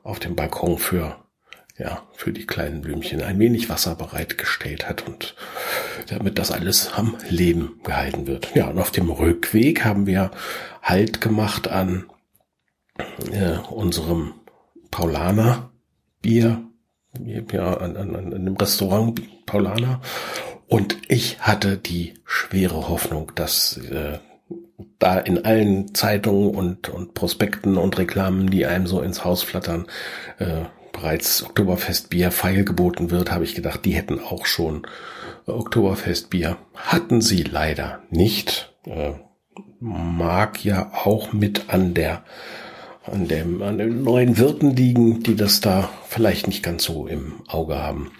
auf 0.03 0.19
dem 0.19 0.35
Balkon 0.35 0.77
für 0.77 1.17
ja, 1.77 2.03
für 2.13 2.31
die 2.31 2.45
kleinen 2.45 2.81
Blümchen 2.81 3.23
ein 3.23 3.39
wenig 3.39 3.67
Wasser 3.67 3.95
bereitgestellt 3.95 4.87
hat 4.87 5.07
und 5.07 5.35
damit 6.09 6.37
das 6.37 6.51
alles 6.51 6.91
am 6.93 7.17
Leben 7.27 7.79
gehalten 7.83 8.27
wird. 8.27 8.53
Ja, 8.53 8.67
und 8.67 8.77
auf 8.77 8.91
dem 8.91 9.09
Rückweg 9.09 9.83
haben 9.83 10.05
wir 10.05 10.29
Halt 10.81 11.21
gemacht 11.21 11.67
an 11.67 12.05
äh, 13.31 13.57
unserem 13.69 14.33
Paulaner 14.89 15.71
Bier, 16.21 16.63
ja, 17.19 17.73
an, 17.77 17.97
an, 17.97 18.15
an 18.15 18.33
einem 18.33 18.55
Restaurant 18.55 19.21
Paulaner. 19.45 20.01
Und 20.67 20.97
ich 21.07 21.39
hatte 21.39 21.77
die 21.77 22.13
schwere 22.23 22.87
Hoffnung, 22.87 23.31
dass 23.35 23.77
äh, 23.77 24.19
da 24.99 25.17
in 25.17 25.43
allen 25.43 25.93
Zeitungen 25.93 26.55
und, 26.55 26.89
und 26.89 27.13
Prospekten 27.13 27.77
und 27.77 27.97
Reklamen, 27.97 28.49
die 28.49 28.65
einem 28.65 28.87
so 28.87 29.01
ins 29.01 29.25
Haus 29.25 29.43
flattern, 29.43 29.87
äh, 30.39 30.65
bereits 30.93 31.43
Oktoberfestbier 31.43 32.31
feil 32.31 32.63
geboten 32.63 33.11
wird, 33.11 33.31
habe 33.31 33.43
ich 33.43 33.55
gedacht, 33.55 33.85
die 33.85 33.95
hätten 33.95 34.19
auch 34.19 34.45
schon 34.45 34.87
Oktoberfestbier. 35.45 36.57
Hatten 36.75 37.21
sie 37.21 37.43
leider 37.43 38.03
nicht. 38.09 38.73
Äh, 38.85 39.13
mag 39.79 40.63
ja 40.63 40.91
auch 40.93 41.33
mit 41.33 41.69
an 41.69 41.93
der 41.93 42.23
an 43.11 43.27
dem 43.27 43.61
an 43.61 43.77
den 43.77 44.03
neuen 44.03 44.37
Wirten 44.37 44.75
liegen, 44.75 45.23
die 45.23 45.35
das 45.35 45.61
da 45.61 45.89
vielleicht 46.07 46.47
nicht 46.47 46.63
ganz 46.63 46.83
so 46.83 47.07
im 47.07 47.41
Auge 47.47 47.77
haben. 47.77 48.11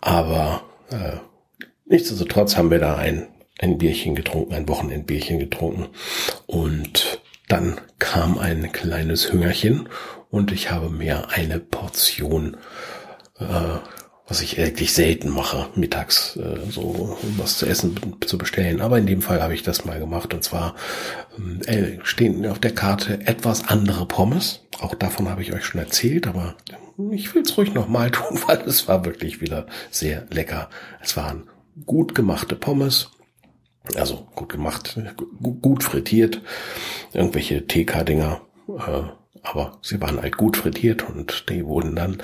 Aber 0.00 0.62
äh, 0.90 1.18
nichtsdestotrotz 1.86 2.56
haben 2.56 2.70
wir 2.70 2.78
da 2.78 2.96
ein 2.96 3.28
ein 3.62 3.78
Bierchen 3.78 4.14
getrunken, 4.14 4.54
ein 4.54 4.68
Wochenendbierchen 4.68 5.38
getrunken 5.38 5.86
und 6.46 7.20
dann 7.48 7.80
kam 7.98 8.38
ein 8.38 8.72
kleines 8.72 9.32
Hüngerchen 9.32 9.88
und 10.30 10.50
ich 10.52 10.70
habe 10.70 10.90
mir 10.90 11.30
eine 11.30 11.60
Portion, 11.60 12.56
äh, 13.38 13.78
was 14.32 14.40
ich 14.40 14.58
eigentlich 14.58 14.94
selten 14.94 15.28
mache, 15.28 15.68
mittags 15.74 16.36
äh, 16.36 16.70
so 16.70 17.18
was 17.36 17.58
zu 17.58 17.66
essen 17.66 18.16
zu 18.24 18.38
bestellen. 18.38 18.80
Aber 18.80 18.96
in 18.96 19.04
dem 19.04 19.20
Fall 19.20 19.42
habe 19.42 19.52
ich 19.52 19.62
das 19.62 19.84
mal 19.84 19.98
gemacht 19.98 20.32
und 20.32 20.42
zwar 20.42 20.74
äh, 21.66 21.98
stehen 22.02 22.46
auf 22.46 22.58
der 22.58 22.74
Karte 22.74 23.20
etwas 23.26 23.68
andere 23.68 24.06
Pommes. 24.06 24.60
Auch 24.80 24.94
davon 24.94 25.28
habe 25.28 25.42
ich 25.42 25.52
euch 25.52 25.66
schon 25.66 25.82
erzählt, 25.82 26.26
aber 26.26 26.54
ich 27.10 27.34
will 27.34 27.42
es 27.42 27.58
ruhig 27.58 27.74
nochmal 27.74 28.10
tun, 28.10 28.40
weil 28.46 28.62
es 28.62 28.88
war 28.88 29.04
wirklich 29.04 29.42
wieder 29.42 29.66
sehr 29.90 30.24
lecker. 30.30 30.70
Es 31.02 31.14
waren 31.14 31.50
gut 31.84 32.14
gemachte 32.14 32.56
Pommes. 32.56 33.10
Also 33.96 34.28
gut 34.34 34.48
gemacht, 34.48 34.98
gut 35.60 35.84
frittiert, 35.84 36.40
irgendwelche 37.12 37.66
TK-Dinger, 37.66 38.40
äh, 38.68 39.02
aber 39.42 39.78
sie 39.82 40.00
waren 40.00 40.22
halt 40.22 40.38
gut 40.38 40.56
frittiert 40.56 41.06
und 41.06 41.50
die 41.50 41.66
wurden 41.66 41.96
dann 41.96 42.22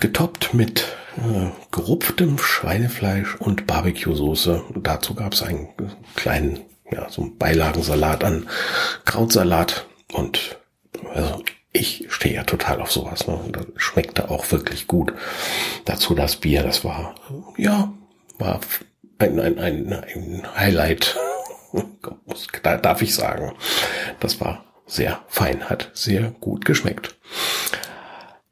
getoppt 0.00 0.54
mit 0.54 0.86
äh, 1.16 1.50
gerupftem 1.70 2.38
Schweinefleisch 2.38 3.36
und 3.36 3.66
Barbecue-Soße. 3.66 4.64
Dazu 4.76 5.14
gab 5.14 5.32
es 5.34 5.42
einen 5.42 5.68
kleinen, 6.16 6.60
ja, 6.90 7.08
so 7.10 7.22
einen 7.22 7.38
Beilagensalat 7.38 8.24
an 8.24 8.48
Krautsalat 9.04 9.86
und 10.12 10.58
also 11.12 11.42
ich 11.72 12.06
stehe 12.08 12.34
ja 12.34 12.44
total 12.44 12.80
auf 12.80 12.90
sowas. 12.90 13.26
Ne? 13.26 13.38
Das 13.52 13.66
schmeckte 13.76 14.30
auch 14.30 14.50
wirklich 14.50 14.86
gut. 14.86 15.12
Dazu 15.84 16.14
das 16.14 16.36
Bier, 16.36 16.62
das 16.62 16.84
war, 16.84 17.14
ja, 17.56 17.92
war 18.38 18.60
ein, 19.18 19.38
ein, 19.38 19.58
ein, 19.58 19.92
ein 19.92 20.42
Highlight, 20.56 21.16
darf 22.62 23.02
ich 23.02 23.14
sagen. 23.14 23.52
Das 24.20 24.40
war 24.40 24.64
sehr 24.86 25.22
fein, 25.28 25.68
hat 25.68 25.90
sehr 25.92 26.30
gut 26.40 26.64
geschmeckt. 26.64 27.16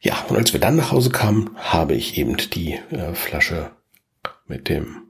Ja, 0.07 0.25
und 0.29 0.37
als 0.37 0.53
wir 0.53 0.61
dann 0.61 0.77
nach 0.77 0.93
Hause 0.93 1.11
kamen, 1.11 1.51
habe 1.57 1.95
ich 1.95 2.17
eben 2.17 2.37
die 2.37 2.75
äh, 2.93 3.13
Flasche 3.15 3.73
mit 4.47 4.69
dem 4.69 5.03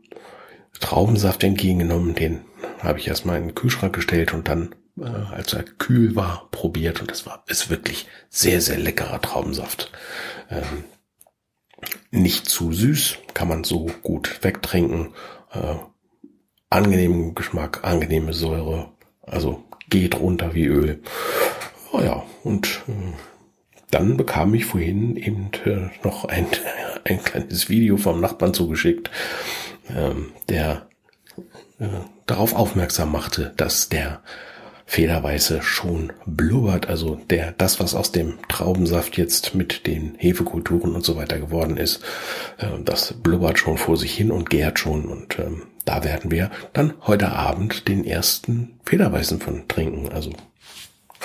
Traubensaft 0.81 1.45
entgegengenommen. 1.45 2.15
Den 2.15 2.47
habe 2.79 2.99
ich 2.99 3.07
erstmal 3.07 3.37
in 3.37 3.49
den 3.49 3.55
Kühlschrank 3.55 3.95
gestellt 3.95 4.33
und 4.33 4.49
dann, 4.49 4.75
äh, 4.99 5.05
als 5.05 5.53
er 5.53 5.65
kühl 5.65 6.17
war, 6.17 6.49
probiert. 6.51 7.03
Und 7.03 7.11
das 7.11 7.27
war, 7.27 7.45
ist 7.47 7.69
wirklich 7.69 8.07
sehr, 8.31 8.63
sehr 8.63 8.79
leckerer 8.79 9.21
Traubensaft. 9.21 9.93
Ähm, 10.49 10.85
nicht 12.11 12.49
zu 12.49 12.73
süß, 12.73 13.19
kann 13.35 13.49
man 13.49 13.65
so 13.65 13.91
gut 14.01 14.43
wegtrinken. 14.45 15.13
Äh, 15.53 15.75
angenehmen 16.71 17.35
Geschmack, 17.35 17.81
angenehme 17.83 18.33
Säure. 18.33 18.95
Also 19.21 19.63
geht 19.91 20.19
runter 20.19 20.55
wie 20.55 20.65
Öl. 20.65 21.03
Oh 21.93 22.01
ja, 22.01 22.23
und 22.45 22.81
äh, 22.89 23.13
dann 23.97 24.19
bekam 24.19 24.53
ich 24.53 24.67
vorhin 24.67 25.17
eben 25.17 25.51
äh, 25.65 25.89
noch 26.05 26.27
ein, 26.27 26.47
ein 27.05 27.23
kleines 27.23 27.71
Video 27.71 27.97
vom 27.97 28.21
Nachbarn 28.21 28.53
zugeschickt, 28.53 29.11
ähm, 29.89 30.33
der 30.51 30.87
äh, 31.79 31.87
darauf 32.27 32.55
aufmerksam 32.55 33.11
machte, 33.11 33.55
dass 33.57 33.89
der 33.89 34.21
Federweiße 34.85 35.63
schon 35.63 36.13
blubbert, 36.27 36.89
also 36.89 37.19
der, 37.31 37.53
das, 37.53 37.81
was 37.81 37.95
aus 37.95 38.13
dem 38.13 38.35
Traubensaft 38.49 39.17
jetzt 39.17 39.55
mit 39.55 39.87
den 39.87 40.15
Hefekulturen 40.19 40.95
und 40.95 41.05
so 41.05 41.17
weiter 41.17 41.39
geworden 41.39 41.79
ist, 41.79 42.05
äh, 42.59 42.67
das 42.85 43.15
blubbert 43.15 43.59
schon 43.59 43.79
vor 43.79 43.97
sich 43.97 44.15
hin 44.15 44.31
und 44.31 44.51
gärt 44.51 44.79
schon 44.79 45.07
und 45.07 45.39
ähm, 45.39 45.63
da 45.87 46.05
werden 46.05 46.31
wir 46.31 46.51
dann 46.75 46.93
heute 47.07 47.33
Abend 47.33 47.89
den 47.89 48.05
ersten 48.05 48.79
Federweißen 48.85 49.41
von 49.41 49.67
trinken. 49.69 50.13
Also 50.13 50.33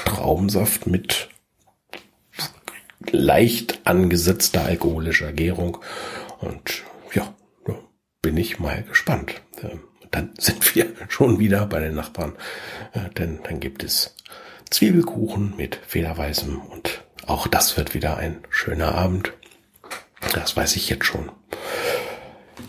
Traubensaft 0.06 0.88
mit 0.88 1.31
leicht 3.10 3.82
angesetzter 3.86 4.66
alkoholischer 4.66 5.32
Gärung. 5.34 5.78
Und 6.40 6.84
ja, 7.14 7.34
bin 8.22 8.38
ich 8.38 8.60
mal 8.60 8.84
gespannt. 8.84 9.42
Dann 10.12 10.32
sind 10.38 10.76
wir 10.76 10.88
schon 11.10 11.40
wieder 11.40 11.66
bei 11.66 11.80
den 11.80 11.96
Nachbarn, 11.96 12.34
äh, 12.94 13.10
denn 13.18 13.40
dann 13.44 13.60
gibt 13.60 13.84
es 13.84 14.16
Zwiebelkuchen 14.70 15.56
mit 15.58 15.80
Federweißem 15.88 16.62
und 16.62 17.04
auch 17.28 17.48
das 17.48 17.78
wird 17.78 17.94
wieder 17.94 18.18
ein 18.18 18.40
schöner 18.50 18.96
Abend. 18.96 19.34
Das 20.34 20.56
weiß 20.56 20.76
ich 20.76 20.90
jetzt 20.90 21.06
schon. 21.06 21.32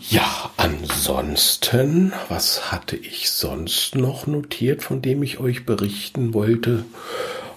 Ja, 0.09 0.51
ansonsten, 0.57 2.13
was 2.27 2.71
hatte 2.71 2.97
ich 2.97 3.31
sonst 3.31 3.95
noch 3.95 4.27
notiert, 4.27 4.83
von 4.83 5.01
dem 5.01 5.23
ich 5.23 5.39
euch 5.39 5.65
berichten 5.65 6.33
wollte? 6.33 6.83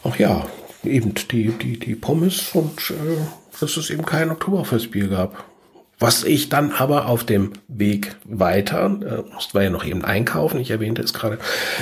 Ach 0.05 0.17
ja, 0.17 0.47
eben 0.87 1.15
die, 1.31 1.49
die, 1.51 1.79
die 1.79 1.95
Pommes 1.95 2.51
und 2.53 2.91
äh, 2.91 3.17
dass 3.61 3.77
es 3.77 3.91
eben 3.91 4.05
kein 4.05 4.31
Oktoberfestbier 4.31 5.09
gab. 5.09 5.45
Was 5.99 6.25
ich 6.25 6.51
dann 6.51 6.73
aber 6.73 7.07
auf 7.07 7.25
dem 7.25 7.53
Weg 7.69 8.17
weiter, 8.25 8.85
äh, 8.85 9.33
mussten 9.33 9.55
wir 9.55 9.63
ja 9.63 9.71
noch 9.71 9.85
eben 9.85 10.05
einkaufen, 10.05 10.61
ich 10.61 10.71
erwähnte 10.71 11.01
es 11.01 11.15
gerade, 11.15 11.39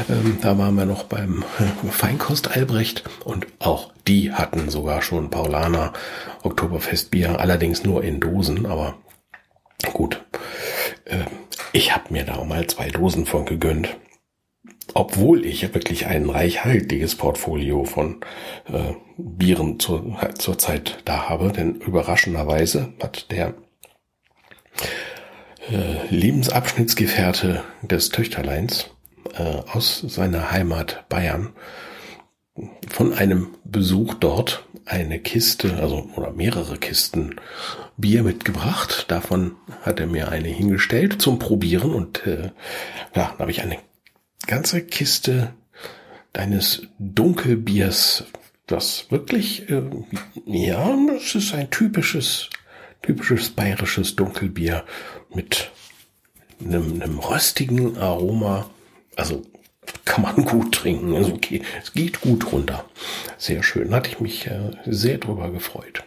ähm, 0.09 0.38
da 0.40 0.57
waren 0.57 0.77
wir 0.77 0.87
noch 0.87 1.05
beim 1.05 1.45
äh, 1.59 1.88
Feinkost 1.88 2.57
Albrecht 2.57 3.03
und 3.25 3.47
auch 3.59 3.93
die 4.07 4.33
hatten 4.33 4.71
sogar 4.71 5.03
schon 5.03 5.31
Paulaner 5.31 5.93
Oktoberfestbier, 6.45 7.40
allerdings 7.40 7.83
nur 7.83 8.05
in 8.05 8.21
Dosen, 8.21 8.67
aber 8.67 8.95
gut. 9.93 10.23
Äh, 11.07 11.25
ich 11.73 11.93
habe 11.93 12.12
mir 12.12 12.25
da 12.25 12.43
mal 12.45 12.64
zwei 12.69 12.90
Dosen 12.90 13.27
von 13.27 13.47
gegönnt. 13.47 13.97
Obwohl 14.92 15.47
ich 15.47 15.75
wirklich 15.75 16.07
ein 16.07 16.29
reichhaltiges 16.29 17.14
Portfolio 17.16 17.85
von 17.85 18.20
äh, 18.66 18.94
Bieren 19.16 19.81
zur, 19.81 20.18
zur 20.38 20.59
Zeit 20.59 20.99
da 21.05 21.29
habe, 21.29 21.53
denn 21.53 21.77
überraschenderweise 21.77 22.92
hat 23.03 23.31
der 23.31 23.55
äh, 25.70 26.07
Lebensabschnittsgefährte 26.11 27.64
des 27.83 28.11
Töchterleins 28.11 28.90
äh, 29.35 29.42
aus 29.42 30.01
seiner 30.07 30.53
Heimat 30.53 31.09
Bayern 31.09 31.55
von 32.88 33.12
einem 33.12 33.49
Besuch 33.64 34.14
dort 34.14 34.66
eine 34.85 35.18
Kiste, 35.18 35.79
also 35.81 36.09
oder 36.16 36.33
mehrere 36.33 36.77
Kisten 36.77 37.37
Bier 37.97 38.23
mitgebracht. 38.23 39.07
Davon 39.09 39.57
hat 39.83 40.01
er 40.01 40.07
mir 40.07 40.29
eine 40.29 40.49
hingestellt 40.49 41.20
zum 41.20 41.38
Probieren 41.38 41.92
und 41.92 42.27
äh, 42.27 42.51
ja, 43.14 43.35
da 43.37 43.38
habe 43.38 43.51
ich 43.51 43.62
eine 43.62 43.79
ganze 44.47 44.83
Kiste 44.83 45.55
deines 46.33 46.89
Dunkelbiers, 46.99 48.25
das 48.67 49.11
wirklich, 49.11 49.69
äh, 49.71 49.83
ja, 50.47 50.97
es 51.17 51.35
ist 51.35 51.55
ein 51.55 51.71
typisches, 51.71 52.51
typisches 53.03 53.51
bayerisches 53.51 54.17
Dunkelbier 54.17 54.85
mit 55.33 55.71
einem, 56.61 57.03
einem 57.03 57.19
röstigen 57.19 57.97
Aroma. 57.99 58.71
Also 59.17 59.43
kann 60.05 60.23
man 60.23 60.45
gut 60.45 60.75
trinken. 60.75 61.15
Also 61.15 61.35
okay, 61.35 61.63
es 61.83 61.93
geht 61.93 62.21
gut 62.21 62.53
runter. 62.53 62.85
Sehr 63.39 63.63
schön. 63.63 63.95
Hatte 63.95 64.11
ich 64.11 64.21
mich 64.21 64.47
äh, 64.47 64.71
sehr 64.87 65.19
drüber 65.19 65.51
gefreut. 65.51 66.05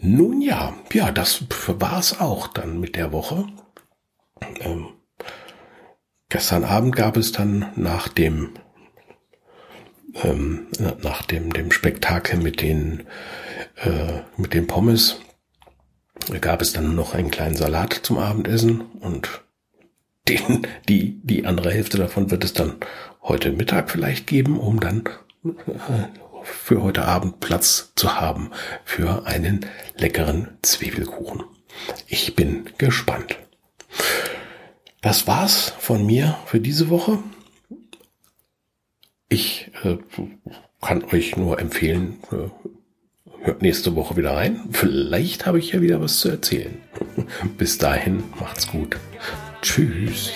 Nun 0.00 0.40
ja, 0.42 0.74
ja, 0.92 1.10
das 1.10 1.44
war 1.66 1.98
es 1.98 2.20
auch 2.20 2.46
dann 2.48 2.78
mit 2.78 2.94
der 2.94 3.12
Woche. 3.12 3.46
Ähm, 4.60 4.88
gestern 6.28 6.64
Abend 6.64 6.94
gab 6.94 7.16
es 7.16 7.32
dann 7.32 7.72
nach 7.76 8.08
dem 8.08 8.50
ähm, 10.22 10.66
nach 11.02 11.22
dem 11.22 11.52
dem 11.52 11.70
Spektakel 11.70 12.38
mit 12.38 12.62
den 12.62 13.06
äh, 13.76 14.20
mit 14.36 14.54
den 14.54 14.66
Pommes 14.66 15.20
gab 16.40 16.62
es 16.62 16.72
dann 16.72 16.94
noch 16.94 17.14
einen 17.14 17.30
kleinen 17.30 17.56
Salat 17.56 17.92
zum 17.92 18.18
Abendessen 18.18 18.80
und 19.00 19.42
den, 20.28 20.66
die, 20.88 21.20
die 21.22 21.46
andere 21.46 21.70
Hälfte 21.70 21.96
davon 21.96 22.30
wird 22.30 22.44
es 22.44 22.52
dann 22.52 22.76
heute 23.22 23.52
Mittag 23.52 23.90
vielleicht 23.90 24.26
geben, 24.26 24.58
um 24.58 24.78
dann 24.80 25.04
äh, 25.44 26.08
für 26.42 26.82
heute 26.82 27.04
Abend 27.04 27.40
Platz 27.40 27.92
zu 27.94 28.20
haben 28.20 28.50
für 28.84 29.26
einen 29.26 29.66
leckeren 29.96 30.48
Zwiebelkuchen. 30.62 31.44
Ich 32.06 32.34
bin 32.34 32.68
gespannt. 32.78 33.38
Das 35.00 35.26
war's 35.26 35.72
von 35.78 36.04
mir 36.04 36.36
für 36.46 36.60
diese 36.60 36.90
Woche. 36.90 37.18
Ich 39.28 39.70
äh, 39.84 39.98
kann 40.80 41.04
euch 41.04 41.36
nur 41.36 41.60
empfehlen, 41.60 42.18
äh, 42.32 43.44
hört 43.44 43.62
nächste 43.62 43.94
Woche 43.94 44.16
wieder 44.16 44.34
rein. 44.34 44.68
Vielleicht 44.72 45.46
habe 45.46 45.58
ich 45.58 45.72
ja 45.72 45.80
wieder 45.80 46.00
was 46.00 46.18
zu 46.20 46.28
erzählen. 46.28 46.80
Bis 47.58 47.78
dahin, 47.78 48.24
macht's 48.40 48.66
gut. 48.66 48.96
Tschüss. 49.62 50.32